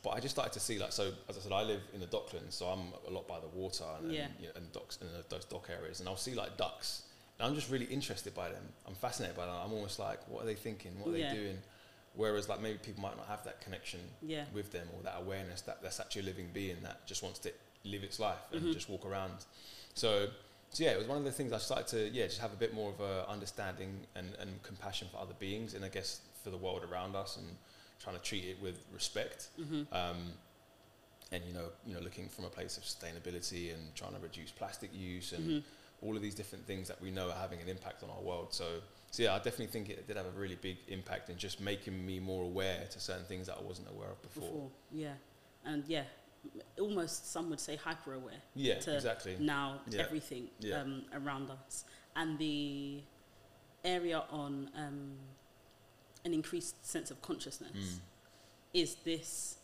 [0.04, 2.06] but I just started to see, like, so as I said, I live in the
[2.08, 4.26] Docklands, so I'm a lot by the water and, Yeah.
[4.26, 7.04] and, you know, and docks and those dock areas, and I'll see like ducks,
[7.40, 8.64] and I'm just really interested by them.
[8.86, 9.56] I'm fascinated by them.
[9.56, 10.92] I'm almost like, what are they thinking?
[11.00, 11.30] What are Yeah.
[11.34, 11.58] they doing?
[12.14, 14.46] Whereas, like, maybe people might not have that connection Yeah.
[14.54, 17.52] with them or that awareness that that's actually a living being that just wants to
[17.84, 18.74] live its life and Mhm.
[18.74, 19.46] just walk around.
[19.94, 20.30] So,
[20.70, 22.58] so yeah, it was one of the things I started to yeah just have a
[22.58, 26.50] bit more of a understanding and, and compassion for other beings and I guess for
[26.50, 27.48] the world around us and
[28.00, 29.50] trying to treat it with respect.
[29.58, 30.34] hmm Um,
[31.32, 34.52] and you know, you know, looking from a place of sustainability and trying to reduce
[34.52, 35.60] plastic use and hmm
[36.04, 38.54] all of these different things that we know are having an impact on our world.
[38.54, 38.66] So,
[39.10, 42.06] so yeah, I definitely think it did have a really big impact in just making
[42.06, 44.44] me more aware to certain things that I wasn't aware of before.
[44.44, 44.70] Before.
[44.92, 45.14] Yeah.
[45.66, 46.04] And yeah,
[46.80, 48.42] almost some would say hyper aware.
[48.56, 49.36] Yeah, exactly.
[49.40, 50.02] now Yeah.
[50.02, 50.82] everything Yeah.
[50.82, 53.02] um, around us and the
[53.84, 55.18] area on um,
[56.26, 58.00] an increased sense of consciousness Mm.
[58.74, 59.58] is this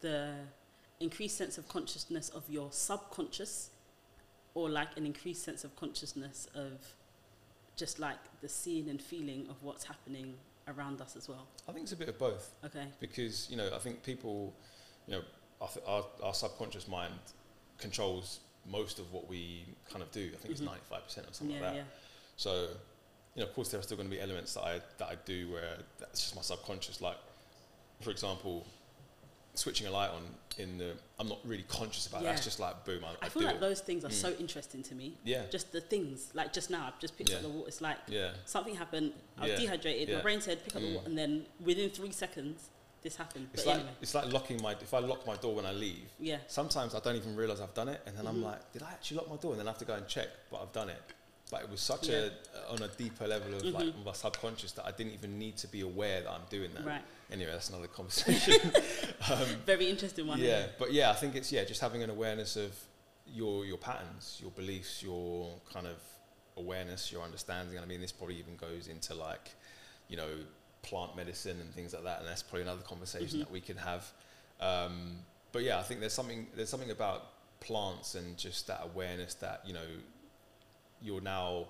[0.00, 0.34] the
[1.00, 3.70] increased sense of consciousness of your subconscious
[4.54, 6.94] or like an increased sense of consciousness of
[7.76, 10.36] just like the seeing and feeling of what's happening
[10.66, 13.70] around us as well I think it's a bit of both okay because you know
[13.74, 14.52] I think people,
[15.06, 15.22] you know,
[15.60, 17.14] our, our, our subconscious mind
[17.78, 20.26] controls most of what we kind of do.
[20.32, 20.50] I think Mhm.
[20.50, 21.76] it's ninety five percent or something yeah like that.
[21.78, 21.84] yeah
[22.36, 22.68] So,
[23.34, 25.14] you know, of course, there are still going to be elements that I that I
[25.24, 27.00] do where that's just my subconscious.
[27.00, 27.16] Like,
[28.00, 28.66] for example,
[29.54, 30.22] switching a light on
[30.58, 32.20] in the I'm not really conscious about.
[32.22, 32.24] it.
[32.26, 33.60] That's just like boom, I, I, i feel like it.
[33.60, 34.12] those things are Mm.
[34.26, 37.42] so interesting to me yeah, just the things like just now i've just picked up
[37.42, 39.56] the water it's like yeah, something happened i was Yeah.
[39.58, 40.94] dehydrated my brain said pick up the Mm.
[40.94, 42.70] water and then within three seconds
[43.02, 44.72] this happened it's but like anyway it's like locking my.
[44.72, 47.74] If I lock my door when I leave, yeah sometimes I don't even realize I've
[47.74, 48.28] done it, and then Mhm.
[48.28, 49.52] I'm like, did I actually lock my door?
[49.52, 51.00] And then I have to go and check, but I've done it.
[51.50, 52.28] But it was such Yeah.
[52.66, 54.04] a on a deeper level of like Mhm.
[54.04, 56.84] my subconscious that I didn't even need to be aware that I'm doing that.
[56.84, 58.72] right Anyway, that's another conversation.
[59.30, 62.56] um, very interesting one yeah, but yeah, I think it's yeah, just having an awareness
[62.56, 62.72] of
[63.26, 65.98] your your patterns, your beliefs, your kind of
[66.56, 67.76] awareness, your understanding.
[67.76, 69.50] And I mean, this probably even goes into like,
[70.08, 70.30] you know,
[70.88, 72.20] plant medicine and things like that.
[72.20, 73.42] And that's probably another conversation Mhm.
[73.44, 74.10] that we can have.
[74.60, 75.18] Um,
[75.52, 77.20] but yeah, I think there's something there's something about
[77.60, 79.86] plants and just that awareness that you know
[81.02, 81.68] you're now.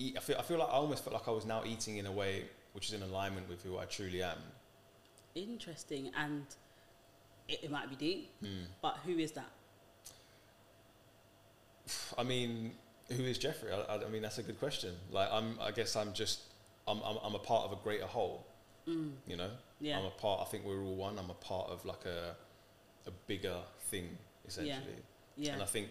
[0.00, 2.06] Eat, I feel I feel like I almost felt like I was now eating in
[2.06, 4.38] a way which is in alignment with who I truly am.
[5.34, 6.44] interesting and
[7.48, 8.66] it, it might be deep Mm.
[8.82, 9.50] but who is that
[12.18, 12.72] I mean,
[13.10, 13.72] who is Jeffrey?
[13.72, 14.94] I, I, I mean, that's a good question.
[15.10, 16.40] Like, I'm, I guess I'm just,
[16.86, 18.44] I'm, I'm, I'm a part of a greater whole.
[18.88, 19.12] Mm.
[19.26, 20.40] You know, yeah I'm a part.
[20.40, 21.18] I think we're all one.
[21.18, 22.34] I'm a part of like a,
[23.06, 23.56] a bigger
[23.90, 24.74] thing essentially.
[25.36, 25.52] yeah yeah.
[25.54, 25.88] And I think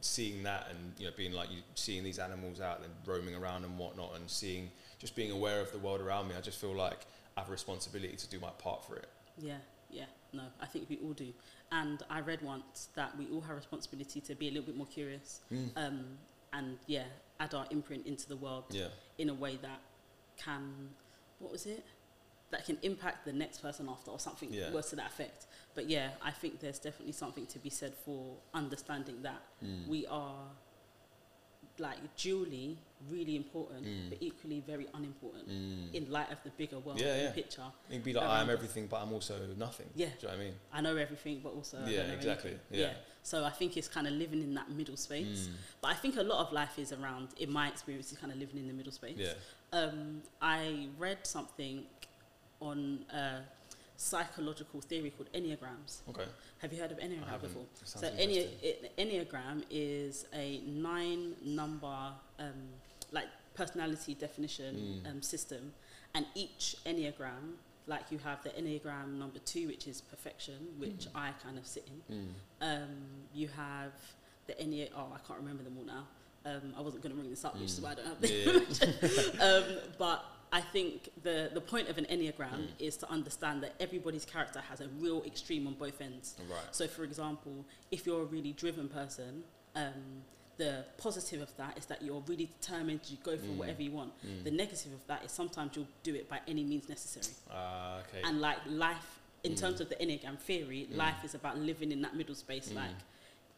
[0.00, 3.64] seeing that and you know being like you seeing these animals out and roaming around
[3.64, 6.74] and whatnot and seeing just being aware of the world around me, I just feel
[6.74, 7.06] like
[7.36, 9.08] I have a responsibility to do my part for it.
[9.38, 9.56] Yeah,
[9.90, 11.32] yeah, no, I think we all do.
[11.70, 14.76] And I read once that we all have a responsibility to be a little bit
[14.76, 15.40] more curious,
[15.76, 16.04] um,
[16.54, 17.04] and yeah,
[17.40, 18.88] add our imprint into the world Yeah.
[19.18, 19.80] in a way that
[20.38, 20.72] can,
[21.40, 21.84] what was it?
[22.50, 24.70] That can impact the next person after, or something Yeah.
[24.72, 25.46] worse to that effect.
[25.74, 29.88] But yeah, I think there's definitely something to be said for understanding that Mm.
[29.88, 30.48] we are
[31.78, 32.76] like dually
[33.10, 34.08] really important, Mm.
[34.08, 35.92] but equally very unimportant Mm.
[35.94, 37.32] in light of the bigger world Yeah, yeah.
[37.32, 37.70] picture.
[37.90, 39.90] It'd be like I am everything, but I'm also nothing.
[39.94, 40.06] Yeah.
[40.06, 40.54] Do you know what I mean?
[40.72, 42.78] I know everything, but also I Yeah, don't know exactly, anything.
[42.80, 42.94] yeah.
[43.22, 45.48] So I think it's kind of living in that middle space.
[45.48, 45.54] Mm.
[45.82, 48.38] But I think a lot of life is around, in my experience, is kind of
[48.38, 49.18] living in the middle space.
[49.18, 49.34] Yeah.
[49.72, 51.86] Um, I read something
[52.60, 53.40] on a
[53.96, 56.00] psychological theory called enneagrams.
[56.10, 56.24] Okay.
[56.58, 57.64] Have you heard of enneagram before?
[57.84, 58.48] So enne-
[58.98, 62.52] enneagram is a nine number um,
[63.12, 65.10] like personality definition Mm.
[65.10, 65.72] um, system,
[66.14, 67.54] and each enneagram,
[67.86, 71.86] like you have the enneagram number two, which is perfection, which I kind of sit
[72.10, 72.16] in.
[72.16, 72.26] Mm.
[72.82, 72.88] Um,
[73.34, 73.92] you have
[74.46, 74.90] the ennea.
[74.94, 76.06] Oh, I can't remember them all now.
[76.44, 77.82] Um, I wasn't going to bring this up, which is Mm.
[77.82, 79.40] why I don't have them.
[79.40, 80.24] um, but
[80.58, 82.68] I think the the point of an enneagram Mm.
[82.88, 86.26] is to understand that everybody's character has a real extreme on both ends.
[86.54, 86.74] Right.
[86.78, 87.56] So, for example,
[87.96, 89.32] if you're a really driven person,
[89.82, 90.02] um,
[90.56, 93.58] the positive of that is that you're really determined to go for Mm.
[93.60, 94.12] whatever you want.
[94.24, 94.44] Mm.
[94.48, 97.34] The negative of that is sometimes you'll do it by any means necessary.
[97.50, 98.22] Ah, okay.
[98.26, 99.10] And like life,
[99.44, 99.60] in Mm.
[99.62, 100.96] terms of the enneagram theory, Mm.
[101.04, 102.76] life is about living in that middle space, Mm.
[102.82, 102.96] like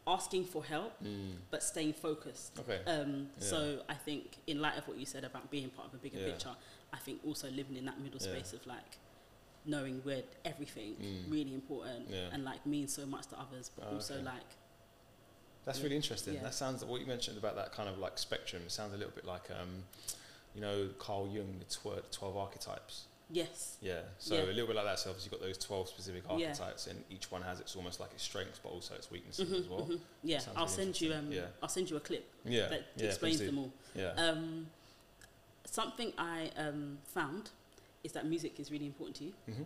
[0.07, 1.35] asking for help Mm.
[1.51, 2.51] but staying focused.
[2.59, 2.79] Okay.
[2.93, 3.45] Um, Yeah.
[3.51, 6.19] So I think, in light of what you said about being part of a bigger
[6.19, 6.31] Yeah.
[6.31, 6.55] picture,
[6.93, 8.33] I think also living in that middle Yeah.
[8.33, 8.97] space of like
[9.65, 11.31] knowing where everything Mm.
[11.31, 12.29] really important Yeah.
[12.31, 14.23] and like means so much to others, but Oh, also okay.
[14.23, 14.43] like
[15.65, 15.83] That's Yeah.
[15.83, 16.33] really interesting.
[16.35, 16.43] Yeah.
[16.43, 18.63] That sounds what you mentioned about that kind of like spectrum.
[18.65, 19.83] It sounds a little bit like, um,
[20.55, 23.05] you know, Carl Jung, the tw- twelve archetypes.
[23.31, 24.01] yes, Yeah.
[24.17, 24.45] So Yeah.
[24.45, 24.97] a little bit like that.
[24.97, 26.47] So obviously you've got those twelve specific Yeah.
[26.47, 29.59] archetypes, and each one has its almost like its strengths, but also its weaknesses Mhm,
[29.59, 29.85] as well.
[29.85, 29.99] mhm.
[30.23, 30.39] yeah.
[30.39, 31.31] Sounds I'll really send you um.
[31.31, 31.47] Yeah.
[31.61, 32.69] I'll send you a clip Yeah.
[32.69, 33.71] that yeah, explains them all.
[33.93, 34.13] Yeah.
[34.13, 34.71] Um,
[35.71, 37.49] something I um, found
[38.03, 39.33] is that music is really important to you.
[39.45, 39.63] hmm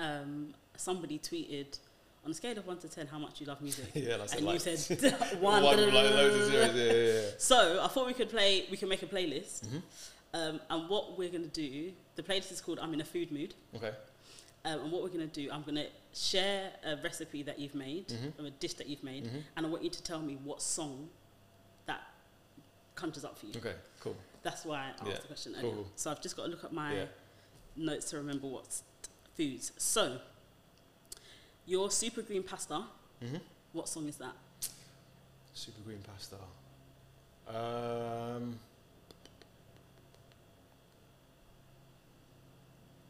[0.00, 1.78] Um, somebody tweeted
[2.24, 4.16] on a scale of one to ten how much you love music, yeah.
[4.16, 5.62] That's and like you said one.
[5.62, 6.74] one like loads of zeros.
[6.74, 7.30] Yeah, yeah, yeah.
[7.38, 8.66] So I thought we could play.
[8.70, 9.66] We can make a playlist.
[9.66, 9.82] Mhm.
[10.32, 13.54] Um, and what we're gonna do, the playlist is called "I'm in a food mood."
[13.76, 13.92] Okay.
[14.64, 18.32] Um, and what we're gonna do, I'm gonna share a recipe that you've made, Mhm.
[18.40, 19.42] or a dish that you've made, Mhm.
[19.56, 21.10] and I want you to tell me what song
[21.86, 22.02] that
[22.96, 23.52] conjures up for you.
[23.56, 23.74] Okay.
[24.00, 24.16] Cool.
[24.44, 25.70] That's why I asked Yeah, the question cool.
[25.72, 25.84] earlier.
[25.96, 27.04] So I've just got to look at my Yeah.
[27.76, 28.84] notes to remember what's
[29.36, 29.72] foods.
[29.78, 30.20] So
[31.66, 32.84] your super green pasta.
[33.20, 33.36] hmm
[33.72, 34.34] What song is that?
[35.54, 36.36] Super green pasta.
[37.48, 38.58] Um,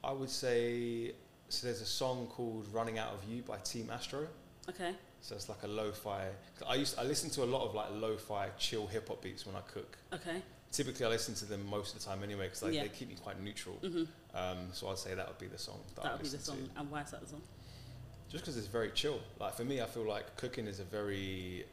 [0.03, 1.13] I would say
[1.49, 1.67] so.
[1.67, 4.27] There's a song called "Running Out of You" by Team Astro.
[4.69, 4.95] Okay.
[5.21, 6.29] So it's like a lo-fi.
[6.67, 9.57] I used I listen to a lot of like lo-fi chill hip hop beats when
[9.57, 9.97] I cook.
[10.13, 10.43] Okay.
[10.75, 12.83] Typically, I listen to them most of the time anyway because like, Yeah.
[12.83, 13.77] they keep me quite neutral.
[13.81, 14.09] Mhm.
[14.35, 16.69] Um, so I'd say that would be the song that, That would be the song.
[16.75, 16.81] to.
[16.81, 17.43] And why is that the song?
[18.29, 19.21] Just because it's very chill.
[19.39, 21.65] Like for me, I feel like cooking is a very.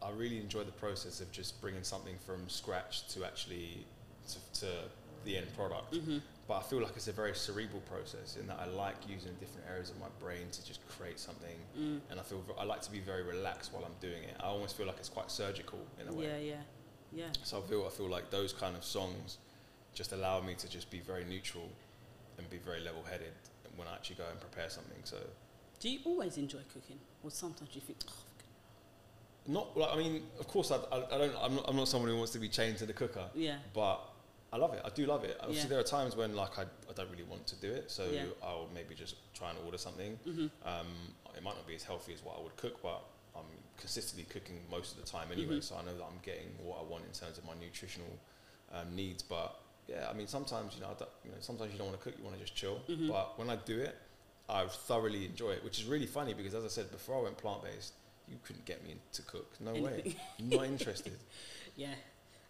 [0.00, 3.84] I really enjoy the process of just bringing something from scratch to actually
[4.28, 4.66] to, to
[5.24, 5.92] the end product.
[5.92, 6.22] Mhm.
[6.46, 9.66] But I feel like it's a very cerebral process in that I like using different
[9.68, 12.00] areas of my brain to just create something, Mm.
[12.08, 14.36] and I feel I like to be very relaxed while I'm doing it.
[14.40, 16.24] I almost feel like it's quite surgical in a way.
[16.24, 16.62] Yeah, yeah,
[17.12, 17.24] yeah.
[17.42, 19.38] So I feel I feel like those kind of songs
[19.94, 21.68] just allow me to just be very neutral
[22.38, 23.32] and be very level-headed
[23.76, 24.98] when I actually go and prepare something.
[25.04, 25.16] So
[25.80, 28.12] Do you always enjoy cooking, or sometimes you think, oh,
[29.46, 32.10] not like I mean, of course I, I, I don't I'm not, I'm not someone
[32.10, 34.00] who wants to be chained to the cooker, yeah, but
[34.52, 34.82] I love it.
[34.84, 35.36] I do love it.
[35.40, 35.68] Obviously, Yeah.
[35.70, 38.24] there are times when like I, I don't really want to do it, so Yeah.
[38.42, 40.18] I'll maybe just try and order something.
[40.26, 40.46] Mm-hmm.
[40.68, 40.86] Um,
[41.36, 43.02] it might not be as healthy as what I would cook, but
[43.78, 45.62] consistently cooking most of the time anyway, Mhm.
[45.64, 48.18] so I know that I'm getting what I want in terms of my nutritional
[48.72, 49.22] um, needs.
[49.22, 52.04] But yeah, I mean, sometimes you know, I you know, sometimes you don't want to
[52.04, 52.80] cook, you want to just chill.
[52.88, 53.08] Mhm.
[53.08, 53.96] But when I do it,
[54.48, 57.38] I thoroughly enjoy it, which is really funny because, as I said before, I went
[57.38, 57.94] plant based.
[58.28, 59.58] You couldn't get me to cook.
[59.60, 60.14] No way.
[60.38, 61.18] Not interested.
[61.76, 61.94] yeah.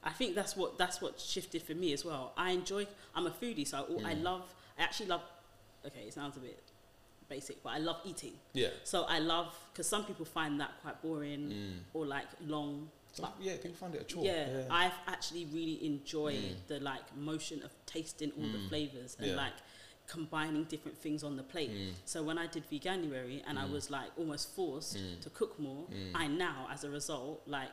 [0.03, 2.33] I think that's what that's what shifted for me as well.
[2.37, 2.87] I enjoy.
[3.15, 4.23] I'm a foodie, so I, I Mm.
[4.23, 4.55] love.
[4.77, 5.23] I actually love.
[5.85, 6.61] Okay, it sounds a bit
[7.29, 8.33] basic, but I love eating.
[8.53, 8.69] Yeah.
[8.85, 11.79] So I love because some people find that quite boring Mm.
[11.95, 12.91] or like long.
[13.13, 14.25] Some- yeah, people find it a chore.
[14.25, 16.67] Yeah, I've actually really enjoyed Mm.
[16.69, 18.69] the like motion of tasting all the Mm.
[18.69, 19.37] flavors and Yeah.
[19.37, 19.55] like
[20.07, 21.71] combining different things on the plate.
[21.71, 21.93] Mm.
[22.07, 23.73] So when I did veganuary and I Mm.
[23.73, 25.21] was like almost forced Mm.
[25.21, 26.13] to cook more, Mm.
[26.15, 27.73] I now, as a result, like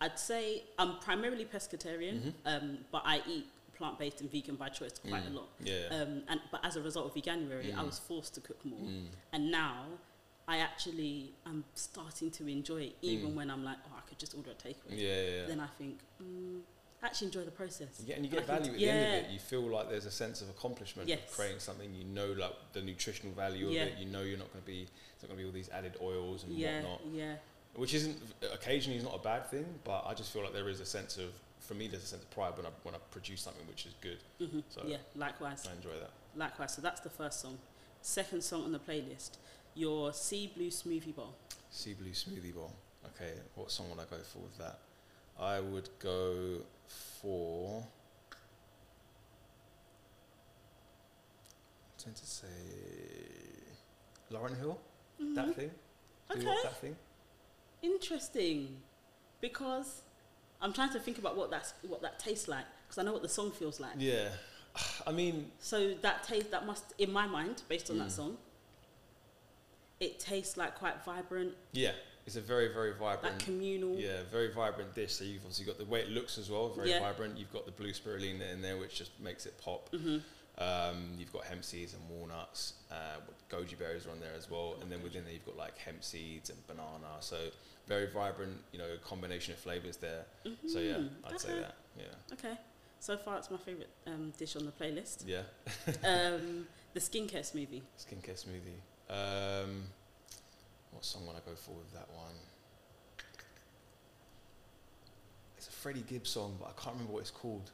[0.00, 2.34] I'd say I'm primarily pescatarian, Mhm.
[2.46, 3.46] um, but I eat
[3.78, 5.30] plant-based and vegan by choice quite Mm.
[5.32, 5.48] a lot.
[5.60, 5.86] Yeah.
[5.90, 7.86] Um, and but as a result of veganuary, I Mm.
[7.86, 9.08] was forced to cook more, Mm.
[9.32, 9.86] and now
[10.48, 13.34] I actually am starting to enjoy it, even Mm.
[13.36, 14.90] when I'm like, oh, I could just order a takeaway.
[14.98, 15.46] Yeah, yeah, yeah.
[15.46, 16.62] Then I think, mm,
[17.02, 18.02] I actually enjoy the process.
[18.04, 19.28] Yeah, and you get Like, value at the end of yeah.
[19.28, 19.30] it.
[19.30, 21.20] You feel like there's a sense of accomplishment Yes.
[21.28, 21.94] of creating something.
[21.94, 23.98] You know, like the nutritional value of it.
[23.98, 24.82] You know, you're not going to be.
[25.14, 27.00] It's not going to be all these added oils and whatnot.
[27.12, 27.36] yeah,
[27.74, 28.16] Which isn't
[28.52, 31.18] occasionally is not a bad thing, but I just feel like there is a sense
[31.18, 31.32] of.
[31.68, 33.94] For me, there's a sense of pride when I when I produce something which is
[34.00, 34.18] good.
[34.38, 34.96] hmm So yeah.
[35.14, 36.10] Likewise, I enjoy that.
[36.34, 36.72] likewise.
[36.74, 37.58] So that's the first song.
[38.00, 39.32] Second song on the playlist,
[39.74, 41.34] your Sea Blue Smoothie Bowl.
[41.70, 42.72] Sea blue smoothie bowl.
[43.08, 44.78] Okay, what song would I go for with that?
[45.38, 46.60] I would go
[47.20, 47.84] for.
[51.98, 52.46] I tend to say
[54.32, 54.78] Lauryn Hill.
[55.34, 55.70] That thing.
[56.30, 56.56] Do Okay.
[56.62, 56.96] that thing.
[57.82, 58.80] Interesting,
[59.42, 60.02] because
[60.60, 63.22] I'm trying to think about what that's what that tastes like because I know what
[63.22, 63.92] the song feels like.
[63.98, 64.28] Yeah,
[65.06, 68.12] I mean, So that taste that must, in my mind, based on that Mm.
[68.12, 68.38] song,
[70.00, 71.54] it tastes like quite vibrant.
[71.72, 71.92] yeah,
[72.26, 73.38] It's a very very vibrant.
[73.38, 73.96] That communal.
[73.96, 75.12] Yeah, very vibrant dish.
[75.14, 77.00] So you've obviously got the way it looks as well, very Yeah.
[77.00, 77.38] vibrant.
[77.38, 79.88] You've got the blue spirulina in there, which just makes it pop.
[79.90, 80.18] hmm
[80.58, 82.72] Um, you've got hemp seeds and walnuts.
[82.90, 83.18] Uh,
[83.48, 86.02] goji berries are on there as well, and then within there you've got like hemp
[86.02, 87.16] seeds and banana.
[87.20, 87.50] So
[87.88, 90.24] very vibrant, you know, combination of flavors there.
[90.66, 90.98] So yeah.
[91.24, 91.74] I'd say that.
[91.98, 92.56] Yeah, Okay.
[93.00, 95.24] So far, it's my favorite um, dish on the playlist.
[95.26, 95.42] yeah.
[96.04, 97.82] um, the skincare smoothie.
[97.96, 98.80] Skincare smoothie.
[99.08, 99.84] Um,
[100.90, 102.34] what song would I go for with that one?
[105.56, 107.70] It's a Freddie Gibbs song, but I can't remember what it's called.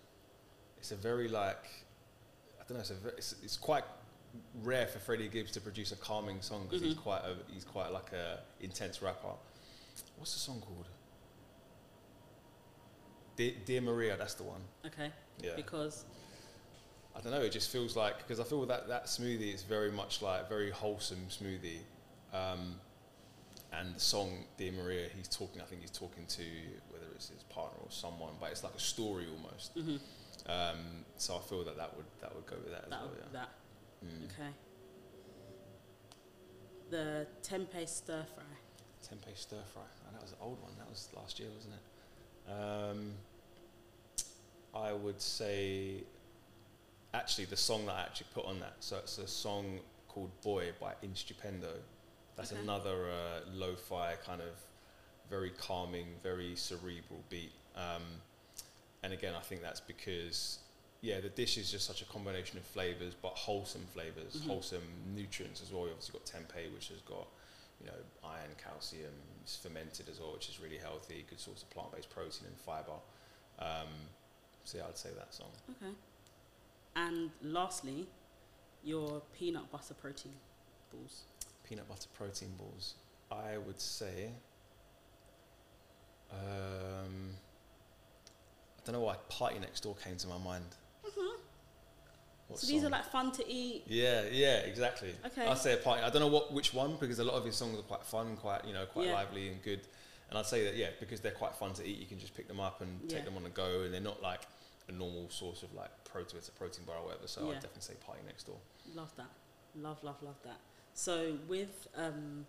[0.79, 1.64] It's a very like,
[2.61, 2.81] I don't know.
[2.81, 3.85] It's a very, it's, it's quite
[4.62, 7.03] rare for Freddie Gibbs to produce a calming song because he's Mhm.
[7.03, 9.33] quite a, he's quite like a intense rapper.
[10.16, 10.88] What's the song called?
[13.37, 14.61] Dear, Dear Maria, that's the one.
[14.87, 15.11] Okay.
[15.42, 15.50] Yeah.
[15.57, 16.05] Because
[17.16, 17.40] I don't know.
[17.42, 20.70] It just feels like because I feel that that smoothie is very much like very
[20.70, 21.79] wholesome smoothie,
[22.33, 22.77] um,
[23.72, 25.61] and the song "Dear Maria," he's talking.
[25.61, 26.42] I think he's talking to
[26.90, 29.74] whether it's his partner or someone, but it's like a story almost.
[29.77, 30.00] mhm,
[30.46, 33.11] Um, so I feel that that would that would go with that as that, well.
[33.18, 33.33] Yeah.
[33.33, 33.48] that.
[34.05, 34.24] Mm.
[34.27, 34.50] Okay.
[36.90, 38.44] The tempeh stir fry.
[39.05, 39.83] Tempeh stir fry.
[39.83, 40.73] Oh, that was an old one.
[40.79, 42.51] That was last year, wasn't it?
[42.53, 43.12] Um,
[44.75, 46.05] I would say,
[47.12, 48.75] actually, the song that I actually put on that.
[48.81, 51.75] So it's a song called "Boy" by Instupendo.
[52.37, 52.61] That's Okay.
[52.62, 54.55] another uh, lo-fi kind of
[55.31, 57.53] very calming, very cerebral beat.
[57.77, 58.03] Um,
[59.03, 60.59] and again, I think that's because
[61.03, 64.47] yeah, the dish is just such a combination of flavors, but wholesome flavors, Mhm.
[64.47, 64.83] wholesome
[65.14, 65.83] nutrients as well.
[65.85, 67.27] You've obviously got tempeh, which has got
[67.85, 71.25] you know iron, calcium, it's fermented as well, which is really healthy.
[71.29, 72.99] Good source of plant-based protein and fiber.
[73.59, 73.88] Um,
[74.64, 75.51] so yeah, I'd say that song.
[75.70, 75.92] Okay.
[76.97, 78.07] And lastly,
[78.83, 80.33] your peanut butter protein
[80.90, 81.23] balls.
[81.68, 82.94] Peanut butter protein balls.
[83.31, 84.31] I would say.
[86.33, 87.31] Um,
[88.79, 90.64] I don't know why PartyNextDoor came to my mind.
[92.49, 93.85] What so these are like fun to eat.
[93.87, 95.15] Yeah, yeah, exactly.
[95.27, 95.47] Okay.
[95.47, 96.03] I'd say a party.
[96.03, 98.37] I don't know what which one because a lot of his songs are quite fun,
[98.37, 99.15] quite you know, quite Yeah.
[99.15, 99.81] lively and good.
[100.29, 102.47] And I'd say that yeah, because they're quite fun to eat, you can just pick
[102.49, 103.17] them up and Yeah.
[103.17, 104.43] take them on the go, and they're not like
[104.89, 106.39] a normal source of like protein.
[106.39, 107.27] It's a protein bar or whatever.
[107.29, 107.51] So Yeah.
[107.57, 108.59] I'd definitely say PartyNextDoor.
[108.95, 109.31] Love that.
[109.77, 110.59] Love, love, love that.
[110.93, 112.47] So with um,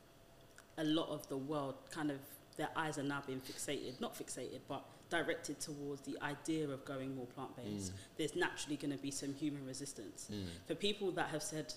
[0.77, 2.19] a lot of the world, kind of
[2.57, 7.15] their eyes are now being fixated, not fixated, but directed towards the idea of going
[7.15, 7.91] more plant based.
[8.17, 10.27] There's naturally going to be some human resistance.
[10.31, 10.45] Mm.
[10.67, 11.73] For people that have said,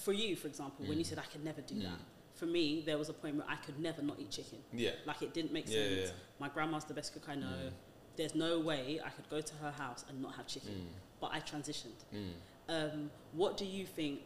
[0.00, 1.08] for you, for example, when you Mm.
[1.08, 1.82] said I could never do Mm.
[1.82, 2.00] that,
[2.34, 4.62] for me, there was a point where I could never not eat chicken.
[4.72, 4.92] Yeah.
[5.04, 6.08] Like it didn't make Yeah, sense.
[6.10, 6.14] yeah.
[6.38, 7.46] My grandma's the best cook I know.
[7.46, 7.72] Mm.
[8.16, 10.74] There's no way I could go to her house and not have chicken.
[10.74, 11.20] Mm.
[11.20, 12.00] But I transitioned.
[12.12, 12.32] Mm.
[12.68, 14.20] Um, what do you think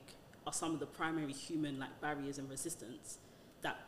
[0.46, 3.18] are some of the primary human like barriers and resistance
[3.62, 3.78] that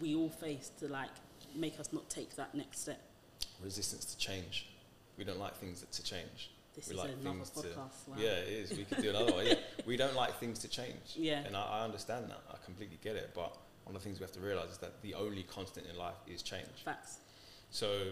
[0.00, 1.10] we all face to like
[1.54, 3.00] make us not take that next step?
[3.64, 4.66] Resistance to change.
[5.16, 6.50] We don't like things that to change.
[6.74, 8.08] This We is like another things to- podcast.
[8.08, 8.14] Wow.
[8.18, 8.76] Yeah, it is.
[8.76, 9.46] We could do another one.
[9.46, 9.54] Yeah,
[9.86, 11.14] we don't like things to change.
[11.14, 11.44] Yeah.
[11.46, 12.40] and I, I understand that.
[12.50, 13.30] I completely get it.
[13.34, 15.96] But one of the things we have to realize is that the only constant in
[15.96, 16.66] life is change.
[16.84, 17.18] Facts.
[17.70, 18.08] So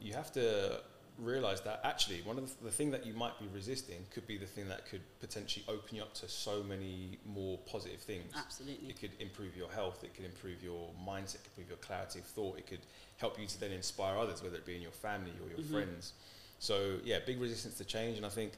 [0.00, 0.80] you have to
[1.18, 4.36] realize that actually one of the, the thing that you might be resisting could be
[4.36, 8.32] the thing that could potentially open you up to so many more positive things.
[8.36, 8.88] Absolutely.
[8.88, 10.04] It could improve your health.
[10.04, 11.36] It could improve your mindset.
[11.36, 12.58] It could improve your clarity of thought.
[12.58, 12.80] It could
[13.16, 15.70] help you to then inspire others, whether it be in your family or your Mhm.
[15.70, 16.12] friends.
[16.58, 18.52] So yeah, big resistance to change, and I think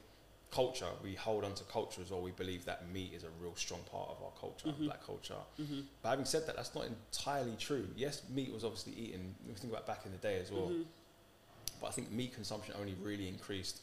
[0.51, 0.89] culture.
[1.03, 2.21] We hold on to culture as well.
[2.21, 4.85] We believe that meat is a real strong part of our culture, Mhm.
[4.85, 5.37] black culture.
[5.57, 7.87] hmm But having said that, that's not entirely true.
[7.95, 9.35] Yes, meat was obviously eaten.
[9.43, 10.73] If you think about back in the day as well.
[11.79, 13.81] But I think meat consumption only really increased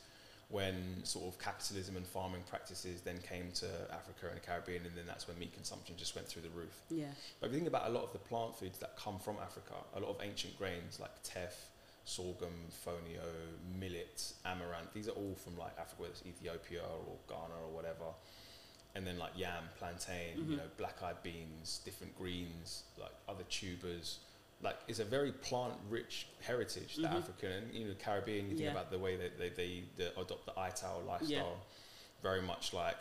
[0.49, 4.95] when sort of capitalism and farming practices then came to Africa and the Caribbean, and
[4.97, 6.77] then that's when meat consumption just went through the roof.
[6.89, 7.07] Yeah.
[7.41, 9.75] But if you think about a lot of the plant foods that come from Africa,
[9.97, 11.67] a lot of ancient grains like teff,
[12.05, 12.53] sorghum,
[12.87, 13.27] fonio,
[13.81, 18.05] millet, amaranth, these are all from like Africa, whether it's Ethiopia or Ghana or whatever.
[18.95, 20.51] And then like yam, plantain, Mhm.
[20.51, 24.21] you know, black-eyed beans, different greens, like other tubers.
[24.63, 27.15] Like it's a very plant-rich heritage, the Mhm.
[27.19, 28.47] African and you know Caribbean.
[28.47, 28.71] You think Yeah.
[28.73, 31.59] about the way that they, they, they adopt the ITAL lifestyle,
[32.23, 32.99] very much like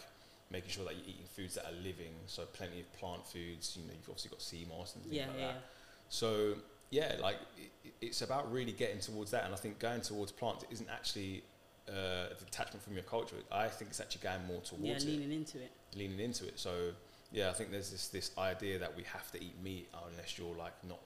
[0.51, 2.13] making sure that you're eating foods that are living.
[2.27, 3.75] So plenty of plant foods.
[3.77, 5.27] You know, you've obviously got sea moss and things Yeah.
[5.27, 5.51] like Yeah.
[5.53, 5.63] that.
[6.09, 6.57] So
[6.91, 10.65] yeah, like it, it's about really getting towards that, and I think going towards plants
[10.69, 11.43] isn't actually
[11.87, 13.35] uh, a detachment from your culture.
[13.51, 14.95] I think it's actually going more towards Yeah.
[14.95, 15.71] it, Leaning into it.
[15.95, 16.57] leaning into it.
[16.59, 16.95] So
[17.31, 20.55] yeah, I think there's this this idea that we have to eat meat unless you're
[20.55, 20.99] like not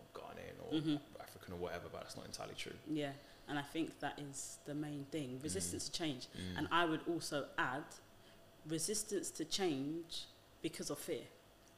[0.72, 1.00] Mhm.
[1.20, 2.76] African or whatever, but that's not entirely true.
[2.92, 3.12] Yeah.
[3.48, 6.28] And I think that is the main thing resistance to change.
[6.38, 6.58] Mm.
[6.60, 7.84] And I would also add
[8.68, 10.26] resistance to change
[10.62, 11.24] because of fear.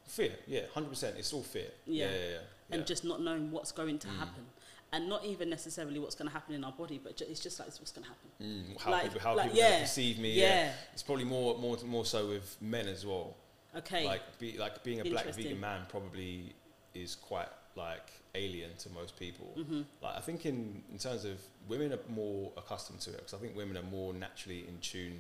[0.06, 1.18] Fear, yeah, hundred percent.
[1.18, 1.70] It's all fear.
[1.86, 2.06] Yeah.
[2.06, 2.38] Yeah, yeah, yeah.
[2.72, 2.86] and Yeah.
[2.86, 4.18] just not knowing what's going to Mm.
[4.18, 4.46] happen,
[4.94, 7.60] and not even necessarily what's going to happen in our body, but ju- it's just
[7.60, 8.30] like it's what's going to happen.
[8.42, 10.32] Mm, how Like- people, how like, people yeah, perceive me.
[10.34, 10.66] Yeah.
[10.66, 10.76] Yeah.
[10.94, 13.36] It's probably more, more, more so with men as well.
[13.76, 14.06] Okay.
[14.06, 16.54] Like, be, like being a black vegan man probably
[16.94, 19.48] is quite like alien to most people.
[19.56, 23.34] hmm Like, I think in, in terms of women are more accustomed to it because
[23.34, 25.20] I think women are more naturally in tune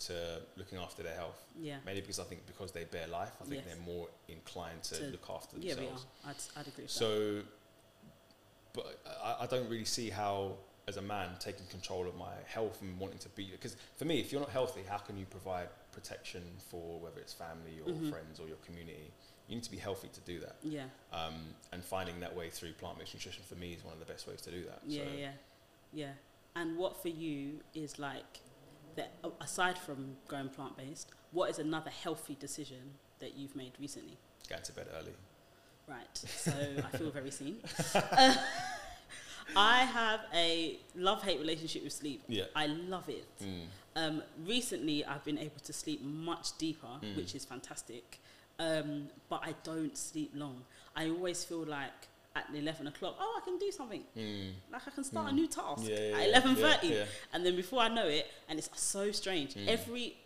[0.00, 1.40] to looking after their health.
[1.60, 1.76] Yeah.
[1.84, 3.64] Mainly because I think because they bear life, I think Yes.
[3.66, 5.80] they're more inclined to, To- look after themselves.
[5.82, 6.30] Yeah, we are.
[6.30, 7.04] I'd, I'd agree with that.
[7.04, 7.42] So,
[8.72, 10.52] but I, I don't really see how,
[10.88, 14.20] as a man, taking control of my health and wanting to be, because for me,
[14.20, 18.10] if you're not healthy, how can you provide protection for whether it's family or Mhm.
[18.10, 19.10] friends or your community?
[19.50, 20.56] You need to be healthy to do that.
[20.62, 20.84] Yeah.
[21.12, 21.34] Um,
[21.72, 24.40] and finding that way through plant-based nutrition for me is one of the best ways
[24.42, 24.78] to do that.
[24.86, 25.30] Yeah, so, yeah,
[25.92, 26.12] yeah.
[26.54, 28.38] And what for you is like
[28.94, 29.12] that?
[29.40, 34.16] Aside from going plant based, what is another healthy decision that you've made recently?
[34.48, 35.12] Going to bed early.
[35.88, 36.16] Right.
[36.16, 36.52] So
[36.92, 37.56] I feel very seen.
[37.92, 38.36] Uh,
[39.56, 42.22] I have a love hate relationship with sleep.
[42.28, 42.44] Yeah.
[42.54, 43.26] I love it.
[43.42, 43.62] Mm.
[43.96, 47.16] Um, recently, I've been able to sleep much deeper, Mm.
[47.16, 48.20] which is fantastic.
[48.64, 50.62] Um, but I don't sleep long.
[50.94, 51.90] I always feel like
[52.36, 54.04] at 11 o'clock, oh, I can do something.
[54.16, 54.50] Mm.
[54.72, 55.34] Like I can start a Mm.
[55.40, 56.90] new task Yeah, yeah, at yeah, 11.30.
[56.90, 57.04] yeah.
[57.32, 59.66] And then before I know it, and it's so strange, Mm.
[59.66, 60.16] every,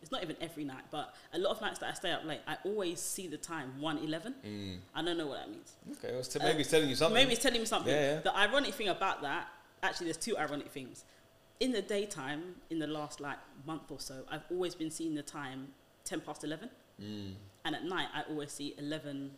[0.00, 2.40] it's not even every night, but a lot of nights that I stay up late,
[2.48, 4.34] I always see the time, 1.11.
[4.44, 4.78] Mm.
[4.94, 5.72] I don't know what that means.
[5.98, 7.14] Okay, well, t- Uh, maybe it's telling you something.
[7.14, 7.92] Maybe it's telling me something.
[8.22, 9.48] The ironic thing about that,
[9.82, 11.04] actually, there's two ironic things.
[11.60, 15.22] In the daytime, in the last like month or so, I've always been seeing the
[15.22, 15.74] time
[16.04, 16.70] 10 past 11.
[17.66, 19.32] And at night, I always see 11,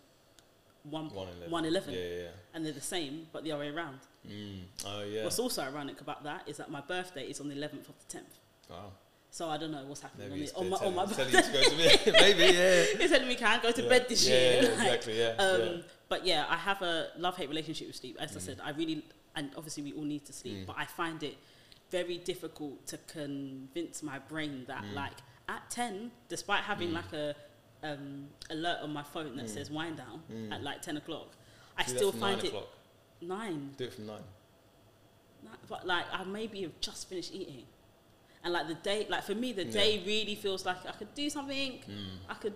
[0.84, 1.50] 1, 111.
[1.50, 1.94] 111.
[1.94, 4.00] Yeah, yeah, And they're the same, but the other way around.
[4.28, 4.60] Mm.
[4.86, 5.24] Oh, yeah.
[5.24, 8.18] What's also ironic about that is that my birthday is on the 11th of the
[8.18, 8.34] 10th.
[8.70, 8.92] wow.
[9.30, 11.42] So I don't know what's happening Maybe on, the, on, my, on my birthday.
[11.42, 12.14] to go to bed.
[12.20, 12.84] maybe, yeah.
[13.02, 13.88] It's telling me can I go to Yeah.
[13.88, 14.62] bed this yeah, year.
[14.62, 15.34] Yeah, Like, exactly, yeah.
[15.38, 15.82] Um, yeah.
[16.08, 18.16] But yeah, I have a love hate relationship with sleep.
[18.18, 18.42] As I Mm.
[18.42, 19.04] said, I really,
[19.36, 20.66] and obviously we all need to sleep, Mm.
[20.66, 21.36] but I find it
[21.90, 24.94] very difficult to convince my brain that, Mm.
[24.94, 25.18] like,
[25.48, 26.94] at 10, despite having Mm.
[26.94, 27.34] like a
[27.82, 29.54] um, alert on my phone that Mm.
[29.54, 30.52] says wind down Mm.
[30.52, 31.28] at like 10 o'clock,
[31.76, 32.68] I Do still find nine it o'clock.
[33.20, 33.74] nine.
[33.76, 34.24] Do it from nine.
[35.42, 37.66] Ni- But like, I maybe have just finished eating.
[38.42, 39.70] And like the day, like for me, the Yeah.
[39.72, 41.82] day really feels like I could do something.
[41.88, 42.18] Mm.
[42.28, 42.54] I could,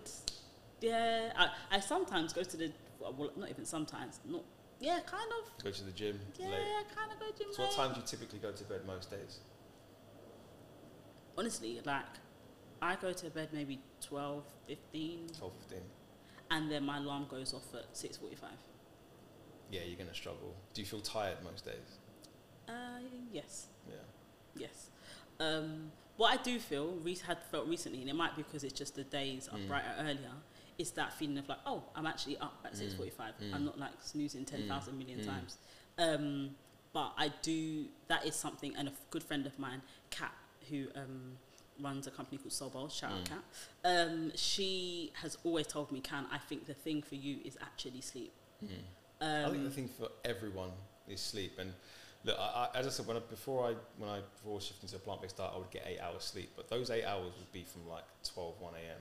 [0.81, 1.33] yeah.
[1.37, 4.43] I, I sometimes go to the, well, not even sometimes, not,
[4.81, 5.63] yeah, kind of.
[5.65, 6.89] Go to the gym Yeah, late.
[6.95, 7.77] kind of go gym So what late.
[7.77, 9.39] time do you typically go to bed most days?
[11.37, 12.05] Honestly, like,
[12.83, 15.79] I go to bed maybe 12, 15, 12, 15?
[16.51, 18.19] and then my alarm goes off at 6.45.
[19.71, 20.55] Yeah, you're going to struggle.
[20.75, 21.99] Do you feel tired most days?
[22.69, 22.99] Uh,
[23.33, 23.95] yes, Yeah.
[24.57, 24.91] yes.
[25.41, 28.75] Um, what I do feel, re- had felt recently, and it might be because it's
[28.79, 29.69] just the days are Mm.
[29.69, 30.33] brighter earlier,
[30.77, 32.79] is that feeling of like, oh, I'm actually up at Mm.
[32.81, 33.35] 6.45.
[33.41, 33.55] Mm.
[33.55, 35.27] I'm not like snoozing 10,000 million Mm.
[35.27, 35.57] times.
[35.99, 36.57] Um,
[36.93, 39.81] but I do, that is something, and a good friend of mine,
[40.11, 40.35] Kat,
[40.69, 41.39] who um,
[41.81, 43.29] runs a company called Soul Bowl, shout out Mm.
[43.29, 43.45] Kat,
[43.85, 48.01] um, she has always told me, Can, I think the thing for you is actually
[48.01, 48.33] sleep.
[48.65, 48.69] Mm.
[49.21, 50.71] Um, I think the thing for everyone
[51.09, 51.59] is sleep.
[51.59, 51.73] And
[52.25, 54.97] look, I, I, as I said, when I, before I when I before shifting to
[54.97, 56.51] a plant-based diet, I would get eight hours sleep.
[56.57, 58.99] But those eight hours would be from like 12, 1 a.m.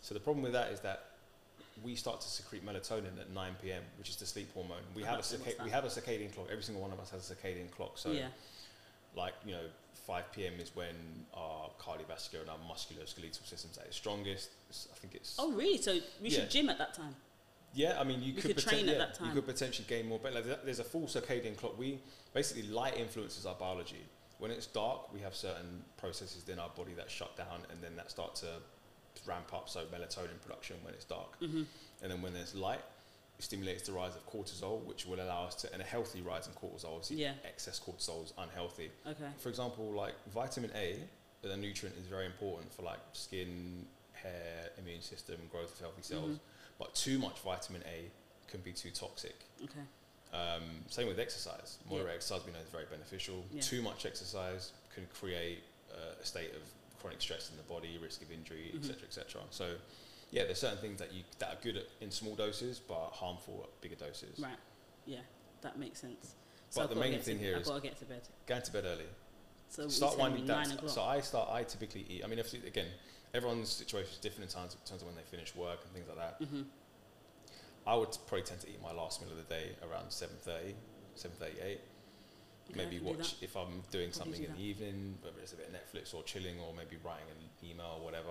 [0.00, 1.04] So the problem with that is that
[1.82, 4.82] we start to secrete melatonin at 9 p.m., which is the sleep hormone.
[4.94, 6.48] We have a circa- we have a circadian clock.
[6.50, 7.98] Every single one of us has a circadian clock.
[7.98, 8.28] So yeah.
[9.16, 9.64] like you know
[10.08, 10.54] 5 p.m.
[10.58, 10.96] is when
[11.34, 14.48] our cardiovascular and our musculoskeletal systems are at its strongest.
[14.70, 15.76] It's- I think it's Oh, really?
[15.76, 15.92] So
[16.22, 16.40] we Yeah.
[16.40, 17.14] should gym at that time?
[17.74, 18.00] yeah.
[18.00, 19.28] I mean, you We could, could train poten- at yeah, that time.
[19.28, 20.18] You could potentially gain more.
[20.18, 21.76] But like, there's a full circadian clock.
[21.78, 22.00] We
[22.32, 24.02] basically light influences our biology.
[24.38, 27.94] When it's dark, we have certain processes in our body that shut down, and then
[27.96, 28.62] that start to
[29.26, 29.68] ramp up.
[29.68, 31.64] So melatonin production when it's dark, hmm
[32.00, 32.80] and then when there's light,
[33.38, 36.52] stimulates the rise of cortisol, which will allow us to and a healthy rise in
[36.54, 36.86] cortisol.
[36.94, 37.34] Obviously, Yeah.
[37.44, 38.90] excess cortisol is unhealthy.
[39.06, 39.30] Okay.
[39.38, 40.98] For example, like vitamin A,
[41.42, 46.32] the nutrient is very important for like skin, hair, immune system, growth of healthy cells.
[46.36, 46.40] Mhm.
[46.78, 48.10] But too much vitamin A
[48.48, 49.36] can be too toxic.
[49.62, 49.84] Okay.
[50.32, 51.78] Um, same with exercise.
[51.88, 52.14] Moderate Yeah.
[52.14, 53.44] exercise we know is very beneficial.
[53.52, 53.62] Yeah.
[53.62, 55.62] Too much exercise can create
[55.92, 56.62] uh, a state of
[57.00, 59.42] chronic stress in the body, risk of injury, etc., etc.
[59.50, 59.76] So,
[60.30, 63.60] yeah, there's certain things that you that are good at, in small doses, but harmful
[63.64, 64.38] at bigger doses.
[64.38, 64.52] Right.
[65.06, 65.20] Yeah,
[65.62, 66.34] that makes sense.
[66.74, 68.22] But I've the main thing to, here I've is- got to get to bed.
[68.46, 69.06] Going to bed early.
[69.70, 70.66] So start winding down.
[70.88, 71.48] So I start.
[71.50, 72.22] I typically eat.
[72.24, 72.86] I mean, if, again,
[73.34, 76.06] everyone's situation is different in terms, in terms of when they finish work and things
[76.08, 76.46] like that.
[76.46, 76.62] hmm
[77.86, 80.74] I would probably tend to eat my last meal of the day around 7.30,
[81.16, 81.78] 7.38.
[82.76, 84.58] maybe watch if I'm doing How do you something do in that?
[84.58, 87.96] the evening, whether it's a bit of Netflix or chilling or maybe writing an email
[87.98, 88.28] or whatever.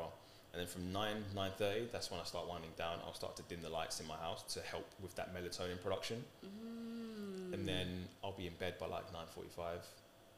[0.53, 2.99] And then from nine nine thirty, that's when I start winding down.
[3.05, 6.23] I'll start to dim the lights in my house to help with that melatonin production.
[6.45, 7.53] Mm.
[7.53, 7.87] And then
[8.23, 9.85] I'll be in bed by like nine forty five,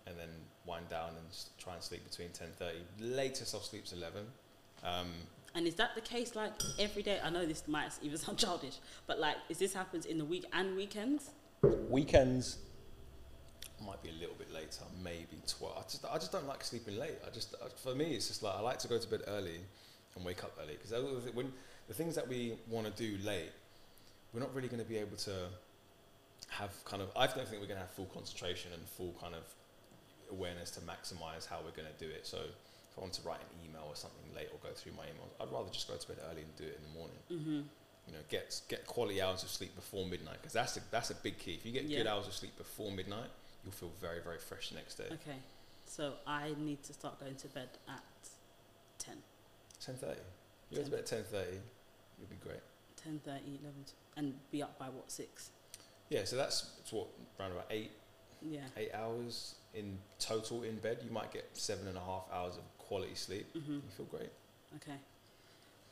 [0.08, 0.30] and then
[0.66, 2.80] wind down and try and sleep between ten thirty.
[3.00, 4.26] Latest I'll sleep's eleven.
[4.84, 5.08] Um,
[5.56, 7.20] And is that the case like every day?
[7.24, 10.46] I know this might even sound childish, but like, is this happens in the week
[10.54, 11.32] and weekends?
[11.62, 12.58] weekends
[13.86, 15.78] might be a little bit later, maybe twelve.
[15.78, 17.18] I just I just don't like sleeping late.
[17.26, 19.60] I just uh, for me it's just like I like to go to bed early
[20.20, 21.52] and wake up early because when
[21.88, 23.50] the things that we want to do late,
[24.34, 25.48] we're not really going to be able to
[26.50, 27.10] have kind of.
[27.16, 29.44] I don't think we're going to have full concentration and full kind of
[30.32, 32.28] awareness to maximize how we're going to do it.
[32.28, 35.04] So if I want to write an email or something late or go through my
[35.04, 37.62] emails, I'd rather just go to bed early and do it in the morning Mm-hmm.
[38.08, 41.16] you know, get get quality hours of sleep before midnight because that's a, that's a
[41.16, 41.54] big key.
[41.54, 43.30] If you get good hours of sleep before midnight,
[43.64, 45.06] you'll feel very very fresh the next day.
[45.06, 45.38] Okay,
[45.86, 48.04] so I need to start going to bed at.
[49.90, 50.20] Ten thirty.
[50.70, 51.58] You go to bed at ten thirty,
[52.20, 52.60] you'll be great.
[53.04, 53.42] 10, 11,
[54.18, 55.52] and be up by what, 6?
[56.10, 57.08] Yeah, so that's it's what
[57.40, 57.92] around about eight
[58.42, 58.60] Yeah.
[58.76, 61.00] eight hours in total in bed.
[61.06, 63.48] You might get seven and a half hours of quality sleep.
[63.56, 63.74] Mm-hmm.
[63.76, 64.30] You feel great.
[64.76, 64.98] Okay.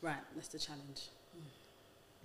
[0.02, 1.08] Right, that's the challenge.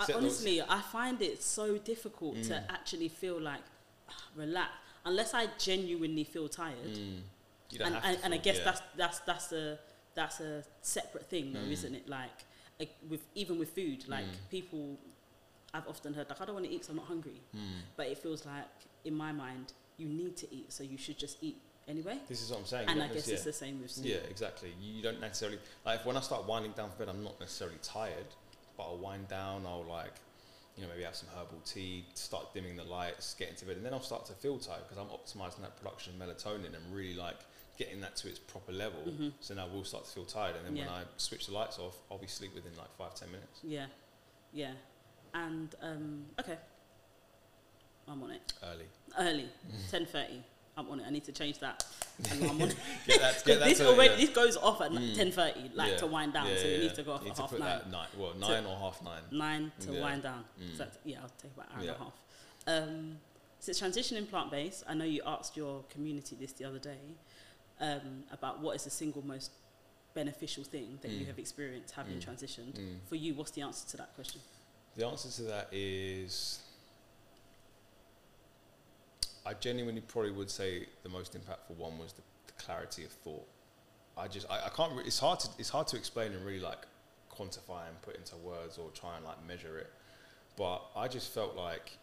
[0.00, 2.64] I, Set those- honestly, I find it so difficult to Mm.
[2.70, 3.62] actually feel like
[4.08, 4.70] ah, relax
[5.04, 6.78] unless I genuinely feel tired.
[6.94, 7.20] Mm.
[7.70, 8.64] You don't And, have and, to and I feel- guess yeah.
[8.64, 9.78] that's that's that's a
[10.14, 11.70] that's a separate thing, though, Mm.
[11.72, 12.08] isn't it?
[12.08, 12.30] Like
[13.08, 14.48] with even with food, like Mm.
[14.50, 14.98] people,
[15.72, 17.40] I've often heard like I don't want to eat, because I'm not hungry.
[17.54, 17.80] Mm.
[17.96, 18.66] But it feels like
[19.04, 22.18] in my mind, you need to eat, so you should just eat anyway.
[22.28, 22.88] This is what I'm saying.
[22.88, 24.06] And I guess necess- it's the same with sleep.
[24.14, 24.72] Yeah, exactly.
[24.80, 27.08] You don't necessarily like when I start winding down for bed.
[27.08, 28.26] I'm not necessarily tired,
[28.76, 29.66] but I'll wind down.
[29.66, 30.14] I'll like,
[30.76, 33.86] you know, maybe have some herbal tea, start dimming the lights, get into bed, and
[33.86, 37.14] then I'll start to feel tired because I'm optimizing that production of melatonin and really
[37.14, 37.38] like
[37.76, 39.00] getting that to its proper level.
[39.06, 39.32] Mhm.
[39.40, 41.96] So now we'll start to feel tired, and then when I switch the lights off,
[42.10, 43.60] I'll be asleep within like five ten minutes.
[43.62, 43.86] Yeah,
[44.52, 44.72] yeah.
[45.34, 46.58] And um, okay,
[48.08, 48.52] I'm on it.
[48.62, 48.86] Early.
[49.18, 49.48] Early,
[49.90, 50.42] ten thirty.
[50.76, 51.04] I'm on it.
[51.06, 51.84] I need to change that.
[52.32, 52.76] I'm on it.
[53.06, 53.44] Get that.
[53.44, 53.68] Get that.
[53.68, 54.20] this already yeah.
[54.26, 55.14] this goes off at Mm.
[55.16, 55.96] ten thirty, like Yeah.
[55.98, 56.46] to wind down.
[56.48, 57.80] Yeah, so yeah, it needs to go off You at half nine.
[57.90, 58.08] nine.
[58.16, 59.22] Well, nine or half nine.
[59.30, 60.00] Nine to Yeah.
[60.00, 60.44] wind down.
[60.60, 60.76] Mm.
[60.76, 61.92] So yeah, I'll take about an hour Yeah.
[61.92, 62.12] and a half.
[62.66, 63.18] Um,
[63.60, 64.84] so transitioning plant based.
[64.88, 66.98] I know you asked your community this the other day
[67.80, 69.50] um, about what is the single most
[70.14, 71.26] beneficial thing that you Mm.
[71.28, 72.24] have experienced having Mm.
[72.24, 72.74] transitioned.
[72.78, 73.00] Mm.
[73.08, 74.40] For you, what's the answer to that question?
[74.94, 76.60] The answer to that is
[79.46, 83.46] I genuinely probably would say the most impactful one was the, the clarity of thought.
[84.16, 86.60] I just I, I can't re- it's hard to it's hard to explain and really
[86.60, 86.86] like
[87.30, 89.90] quantify and put into words or try and like measure it.
[90.56, 91.98] But I just felt like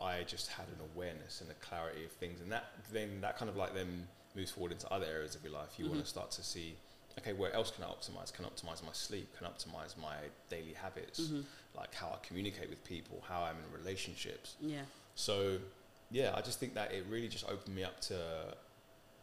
[0.00, 3.48] I just had an awareness and a clarity of things and that then that kind
[3.48, 5.78] of like then moves forward into other areas of your life.
[5.78, 6.04] You want Mhm.
[6.04, 6.76] to start to see
[7.18, 8.32] okay, where else can I optimize?
[8.32, 9.36] Can I optimize my sleep?
[9.38, 10.16] Can I optimize my
[10.50, 11.28] daily habits?
[11.28, 11.42] hmm
[11.76, 14.54] like how I communicate with people, how I'm in relationships.
[14.60, 14.84] Yeah.
[15.16, 15.58] So,
[16.08, 18.56] yeah, I just think that it really just opened me up to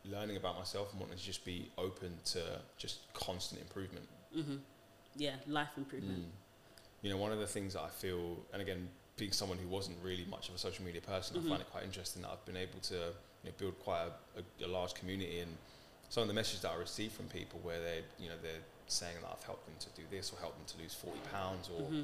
[0.03, 4.05] learning about myself and wanting to just be open to just constant improvement.
[4.33, 4.57] hmm
[5.15, 6.25] Yeah, life improvement.
[6.25, 6.31] Mm.
[7.03, 9.97] You know, one of the things that I feel, and again, being someone who wasn't
[10.03, 11.37] really much of a social media person.
[11.37, 14.63] I find it quite interesting that I've been able to you know, build quite a,
[14.63, 15.51] a, a large community and
[16.09, 18.51] some of the messages that I receive from people where they, you know, they're
[18.87, 21.69] saying that I've helped them to do this or helped them to lose 40 pounds
[21.69, 22.01] or hmm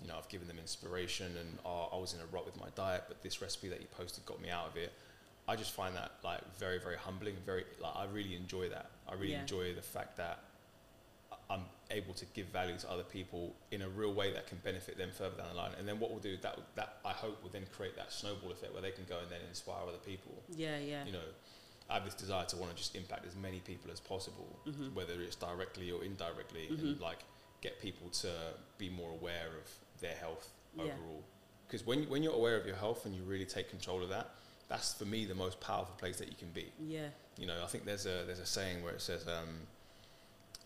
[0.00, 2.66] you know, I've given them inspiration and oh, I was in a rut with my
[2.74, 4.92] diet, but this recipe that you posted got me out of it.
[5.46, 7.36] I just find that like very, very humbling.
[7.46, 8.86] Very, like I really enjoy that.
[9.08, 9.40] I really Yeah.
[9.42, 10.40] enjoy the fact that
[11.50, 14.96] I'm able to give value to other people in a real way that can benefit
[14.96, 15.72] them further down the line.
[15.78, 18.72] And then what we'll do that that I hope will then create that snowball effect
[18.72, 20.32] where they can go and then inspire other people.
[20.54, 21.04] Yeah, yeah.
[21.04, 21.24] You know,
[21.90, 24.94] I have this desire to want to just impact as many people as possible, Mhm.
[24.94, 26.78] whether it's directly or indirectly, Mhm.
[26.80, 27.18] and like
[27.60, 29.68] get people to be more aware of
[30.00, 30.84] their health Yeah.
[30.84, 31.24] overall.
[31.66, 34.34] Because when when you're aware of your health and you really take control of that,
[34.68, 36.72] that's for me the most powerful place that you can be.
[36.78, 37.10] Yeah.
[37.36, 39.66] You know, I think there's a there's a saying where it says, um,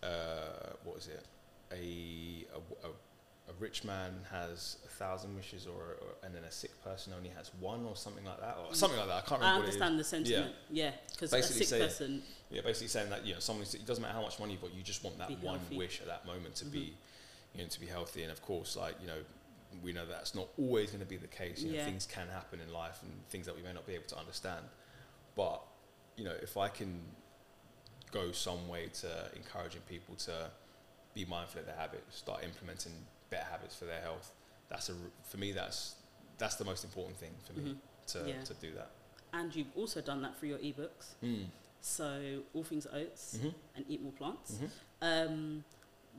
[0.03, 1.25] uh, what is it?
[1.71, 2.91] A, a, a,
[3.49, 7.29] a rich man has a thousand wishes, or, or and then a sick person only
[7.29, 9.15] has one, or something like that, or something like that.
[9.17, 9.75] I can't I remember is.
[9.75, 10.55] understand the sentiment.
[10.69, 12.21] Yeah, because a Basically sick person.
[12.49, 14.73] Yeah, basically saying that you know someone it doesn't matter how much money you've got,
[14.73, 15.77] you just want that one healthy.
[15.77, 16.71] wish at that moment to Mhm.
[16.71, 16.93] be,
[17.53, 18.23] you know, to be healthy.
[18.23, 19.19] And of course, like you know,
[19.81, 21.61] we know that's not always going to be the case.
[21.61, 21.85] You know, Yeah.
[21.85, 24.65] things can happen in life and things that we may not be able to understand.
[25.35, 25.61] But
[26.17, 26.99] you know, if I can
[28.11, 30.51] go some way to encouraging people to
[31.13, 32.93] be mindful of their habits, start implementing
[33.29, 34.31] better habits for their health,
[34.69, 35.95] that's a for me that's
[36.37, 37.77] that's the most important thing for me Mhm.
[38.07, 38.43] to Yeah.
[38.43, 38.89] to do that.
[39.33, 41.15] And you've also done that through your ebooks.
[41.23, 41.47] Mm.
[41.81, 43.53] So all things oats Mhm.
[43.75, 44.53] and eat more plants.
[44.53, 44.69] Mhm.
[45.01, 45.63] Um,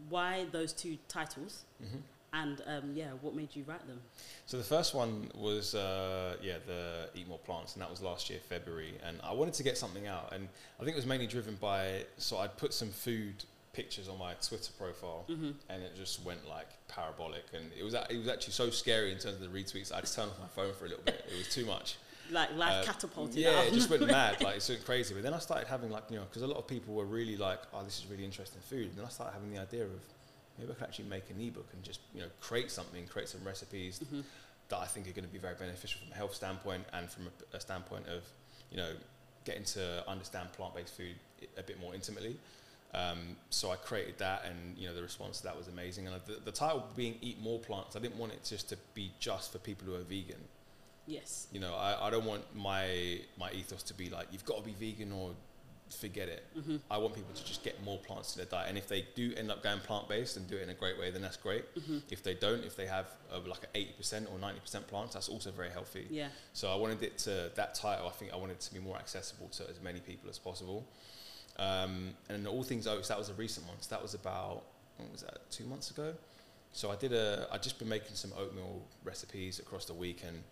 [0.09, 1.65] why those two titles?
[1.79, 1.99] hmm
[2.31, 4.03] And um, yeah, what made you write them?
[4.45, 8.29] So the first one was uh, yeah the Eat More Plants, and that was last
[8.29, 8.99] year February.
[9.03, 10.47] And I wanted to get something out, and
[10.79, 13.45] I think it was mainly driven by so I'd put some food
[13.79, 17.95] pictures on my Twitter profile, hmm and it just went like parabolic, and it was
[17.95, 19.93] a- it was actually so scary in terms of the retweets.
[19.93, 21.25] I had to turn off my phone for a little bit.
[21.33, 21.89] It was too much.
[22.31, 23.37] Like life Uh, catapulted.
[23.37, 24.43] Yeah, it just went mad.
[24.47, 25.15] Like it's went crazy.
[25.15, 27.39] But then I started having like you know because a lot of people were really
[27.49, 28.87] like, oh, this is really interesting food.
[28.91, 30.01] And then I started having the idea of
[30.59, 33.43] maybe I could actually make an ebook and just you know create something, create some
[33.53, 34.23] recipes Mhm.
[34.71, 37.23] that I think are going to be very beneficial from a health standpoint and from
[37.33, 38.21] a, a standpoint of
[38.73, 38.93] you know
[39.49, 39.83] getting to
[40.15, 41.17] understand plant-based food
[41.57, 42.35] a bit more intimately.
[42.95, 46.07] Um, so I created that, and you know the response to that was amazing.
[46.07, 49.13] And the, the title being "Eat More Plants," I didn't want it just to be
[49.19, 50.41] just for people who are vegan.
[51.07, 51.47] Yes.
[51.53, 54.65] You know, I, I don't want my my ethos to be like you've got to
[54.65, 55.33] be vegan or
[56.01, 56.45] forget it.
[56.55, 59.07] hmm I want people to just get more plants to their diet, and if they
[59.15, 61.39] do end up going plant based and do it in a great way, then that's
[61.39, 61.65] great.
[61.87, 64.87] hmm If they don't, if they have uh, like an eighty percent or ninety percent
[64.87, 66.07] plants, that's also very healthy.
[66.11, 66.29] Yeah.
[66.53, 68.07] So I wanted it to that title.
[68.07, 70.87] I think I wanted it to be more accessible to as many people as possible.
[71.59, 73.09] Um, and all things oats.
[73.09, 73.77] That was a recent one.
[73.81, 74.63] So that was about
[74.97, 75.51] what was that?
[75.51, 76.15] Two months ago.
[76.73, 77.49] So I did a.
[77.51, 80.43] I'd just been making some oatmeal recipes across the week, and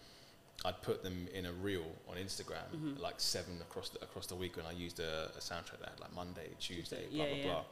[0.64, 2.98] I'd put them in a reel on Instagram, Mhm.
[3.00, 6.00] like seven across the, across the week, and I used a, a soundtrack that had
[6.00, 7.52] like Monday, Tuesday, Tuesday, blah yeah, blah yeah.
[7.52, 7.64] blah.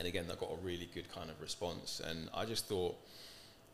[0.00, 2.96] And again, that got a really good kind of response, and I just thought,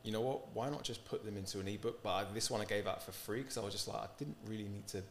[0.05, 0.55] you know what?
[0.55, 2.02] Why not just put them into an ebook?
[2.02, 4.07] But I, this one I gave out for free because I was just like, I
[4.18, 5.02] didn't really need to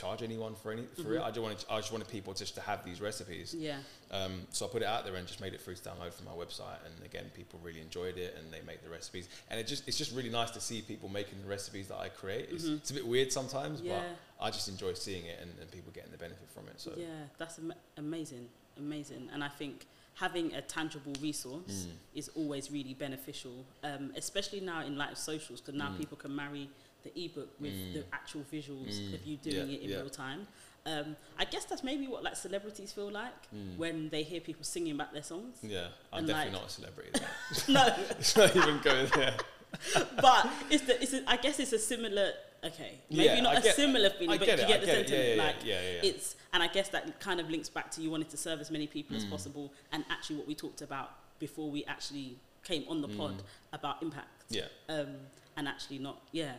[0.00, 1.20] charge anyone for any for it.
[1.20, 1.24] Mhm.
[1.24, 3.54] I just wanted, I just wanted people just to have these recipes.
[3.54, 3.78] Yeah.
[4.10, 6.24] Um, so I put it out there and just made it free to download from
[6.26, 6.78] my website.
[6.86, 9.28] And again, people really enjoyed it and they make the recipes.
[9.50, 12.08] And it just it's just really nice to see people making the recipes that I
[12.08, 12.48] create.
[12.50, 12.76] It's, Mhm.
[12.78, 13.98] it's a bit weird sometimes, Yeah.
[14.38, 16.80] but I just enjoy seeing it and, and people getting the benefit from it.
[16.80, 17.26] So Yeah.
[17.38, 18.48] That's am- amazing.
[18.78, 19.28] Amazing.
[19.32, 21.92] And I think having a tangible resource Mm.
[22.14, 25.98] is always really beneficial, um, especially now in light of socials, because now Mm.
[25.98, 26.68] people can marry
[27.02, 27.92] the ebook with Mm.
[27.94, 29.14] the actual visuals Mm.
[29.14, 29.96] of you doing Yeah, it in yeah.
[29.96, 30.46] real time.
[30.86, 33.76] Um, I guess that's maybe what like celebrities feel like Mm.
[33.76, 35.58] when they hear people singing back their songs.
[35.62, 37.10] yeah, I'm and definitely like- not a celebrity.
[37.68, 39.36] no, it's not even going there.
[40.20, 42.32] but it's the it's a, I guess it's a similar
[42.64, 45.38] okay maybe Yeah, not I a get- similar feeling but you get the get sentiment
[45.38, 48.60] like it's and I guess that kind of links back to you wanted to serve
[48.60, 49.30] as many people as Mm.
[49.30, 53.44] possible and actually what we talked about before we actually came on the pod Mm.
[53.72, 54.66] about impact Yeah.
[54.88, 55.16] um,
[55.56, 56.56] and actually not yeah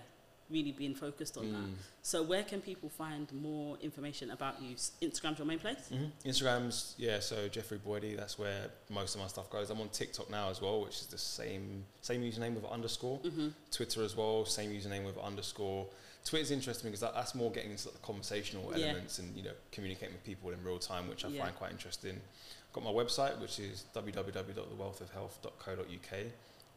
[0.52, 1.76] really being focused on that Mm.
[2.02, 6.96] so where can people find more information about you Instagram's your main place hmm Instagram's
[6.98, 8.16] yeah, so Jeffrey Boadi.
[8.18, 9.70] That's where most of my stuff goes.
[9.70, 13.18] I'm on TikTok now as well, which is the same same username with underscore.
[13.20, 15.88] hmm Twitter as well, same username with underscore.
[16.24, 18.88] Twitter's interesting because that, that's more getting into the conversational Yeah.
[18.90, 21.44] elements and you know communicating with people in real time, which I Yeah.
[21.44, 22.22] find quite interesting.
[22.74, 26.26] Got my website, which is www.thewealthofhealth.co.uk,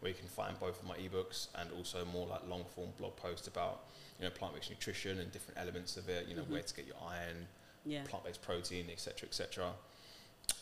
[0.05, 3.17] where you can find both of my ebooks and also more like long form blog
[3.17, 3.85] posts about
[4.19, 6.29] you know plant-based nutrition and different elements of it.
[6.29, 6.51] You know Mhm.
[6.51, 7.49] where to get your iron,
[7.87, 9.73] yeah plant-based protein, etc., etc.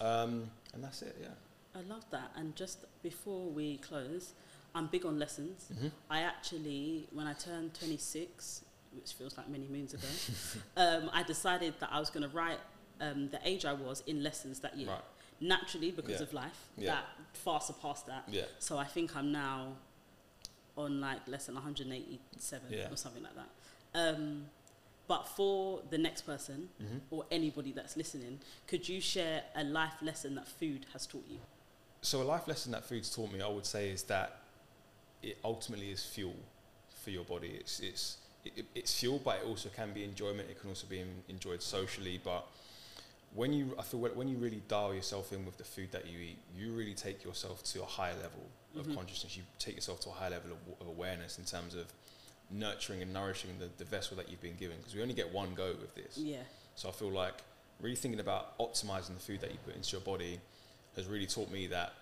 [0.01, 1.16] Um, and that's it.
[1.20, 1.28] Yeah.
[1.74, 4.32] I love that and just before we close
[4.74, 5.88] I'm big on lessons Mm-hmm.
[6.09, 8.62] I actually, when I turned 26,
[8.95, 10.07] which feels like many moons ago,
[10.76, 12.61] um, I decided that I was going to write
[13.01, 14.88] um, the age I was in lessons that year.
[14.88, 15.01] Right.
[15.43, 16.22] Naturally, because Yeah.
[16.22, 16.95] of life, Yeah.
[16.95, 18.24] that far surpassed that.
[18.28, 18.45] Yeah.
[18.59, 19.76] So I think I'm now
[20.76, 22.90] on like less than 187 Yeah.
[22.90, 23.49] or something like that.
[23.95, 24.49] Um,
[25.09, 26.99] but for the next person Mm-hmm.
[27.11, 31.40] or anybody that's listening, could you share a life lesson that food has taught you?
[32.03, 34.38] So a life lesson that food's taught me, I would say, is that
[35.22, 36.36] it ultimately is fuel
[37.03, 37.51] for your body.
[37.57, 40.51] It's it's it, it's fuel, but it also can be enjoyment.
[40.51, 42.18] It can also be en- enjoyed socially.
[42.18, 42.45] But
[43.35, 46.18] when you, I feel when you really dial yourself in with the food that you
[46.18, 48.45] eat, you really take yourself to a higher level
[48.76, 48.95] of Mhm.
[48.95, 49.37] consciousness.
[49.37, 51.87] You take yourself to a higher level of, of awareness in terms of
[52.51, 54.76] nurturing and nourishing the, the vessel that you've been given.
[54.78, 56.18] Because we only get one go with this.
[56.18, 56.43] Yeah.
[56.76, 57.35] So I feel like
[57.80, 60.39] really thinking about optimizing the food that you put into your body
[60.97, 61.95] has really taught me that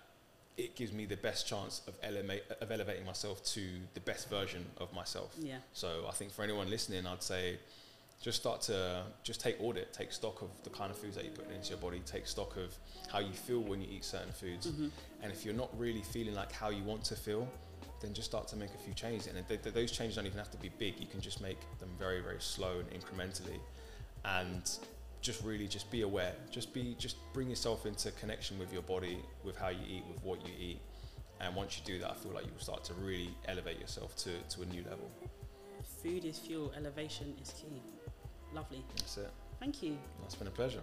[0.57, 3.61] it gives me the best chance of, elevate, of elevating myself to
[3.93, 5.33] the best version of myself.
[5.39, 5.57] Yeah.
[5.73, 7.57] So I think for anyone listening, I'd say
[8.21, 11.31] just start to just take audit, take stock of the kind of foods that you
[11.31, 12.73] put into your body, take stock of
[13.11, 14.67] how you feel when you eat certain foods.
[14.67, 14.87] hmm
[15.23, 17.47] And if you're not really feeling like how you want to feel,
[17.99, 19.27] then just start to make a few changes.
[19.27, 20.99] And th- th- those changes don't even have to be big.
[20.99, 23.59] You can just make them very, very slow and incrementally.
[24.23, 24.69] And
[25.21, 26.33] just really just be aware.
[26.49, 30.23] Just be just bring yourself into connection with your body, with how you eat, with
[30.23, 30.79] what you eat.
[31.39, 34.29] And once you do that, I feel like you'll start to really elevate yourself to,
[34.55, 35.09] to a new level.
[36.03, 37.81] Food is fuel, elevation is key.
[38.53, 38.83] Lovely.
[38.97, 39.29] That's it.
[39.59, 39.97] Thank you.
[40.21, 40.81] That's been a pleasure.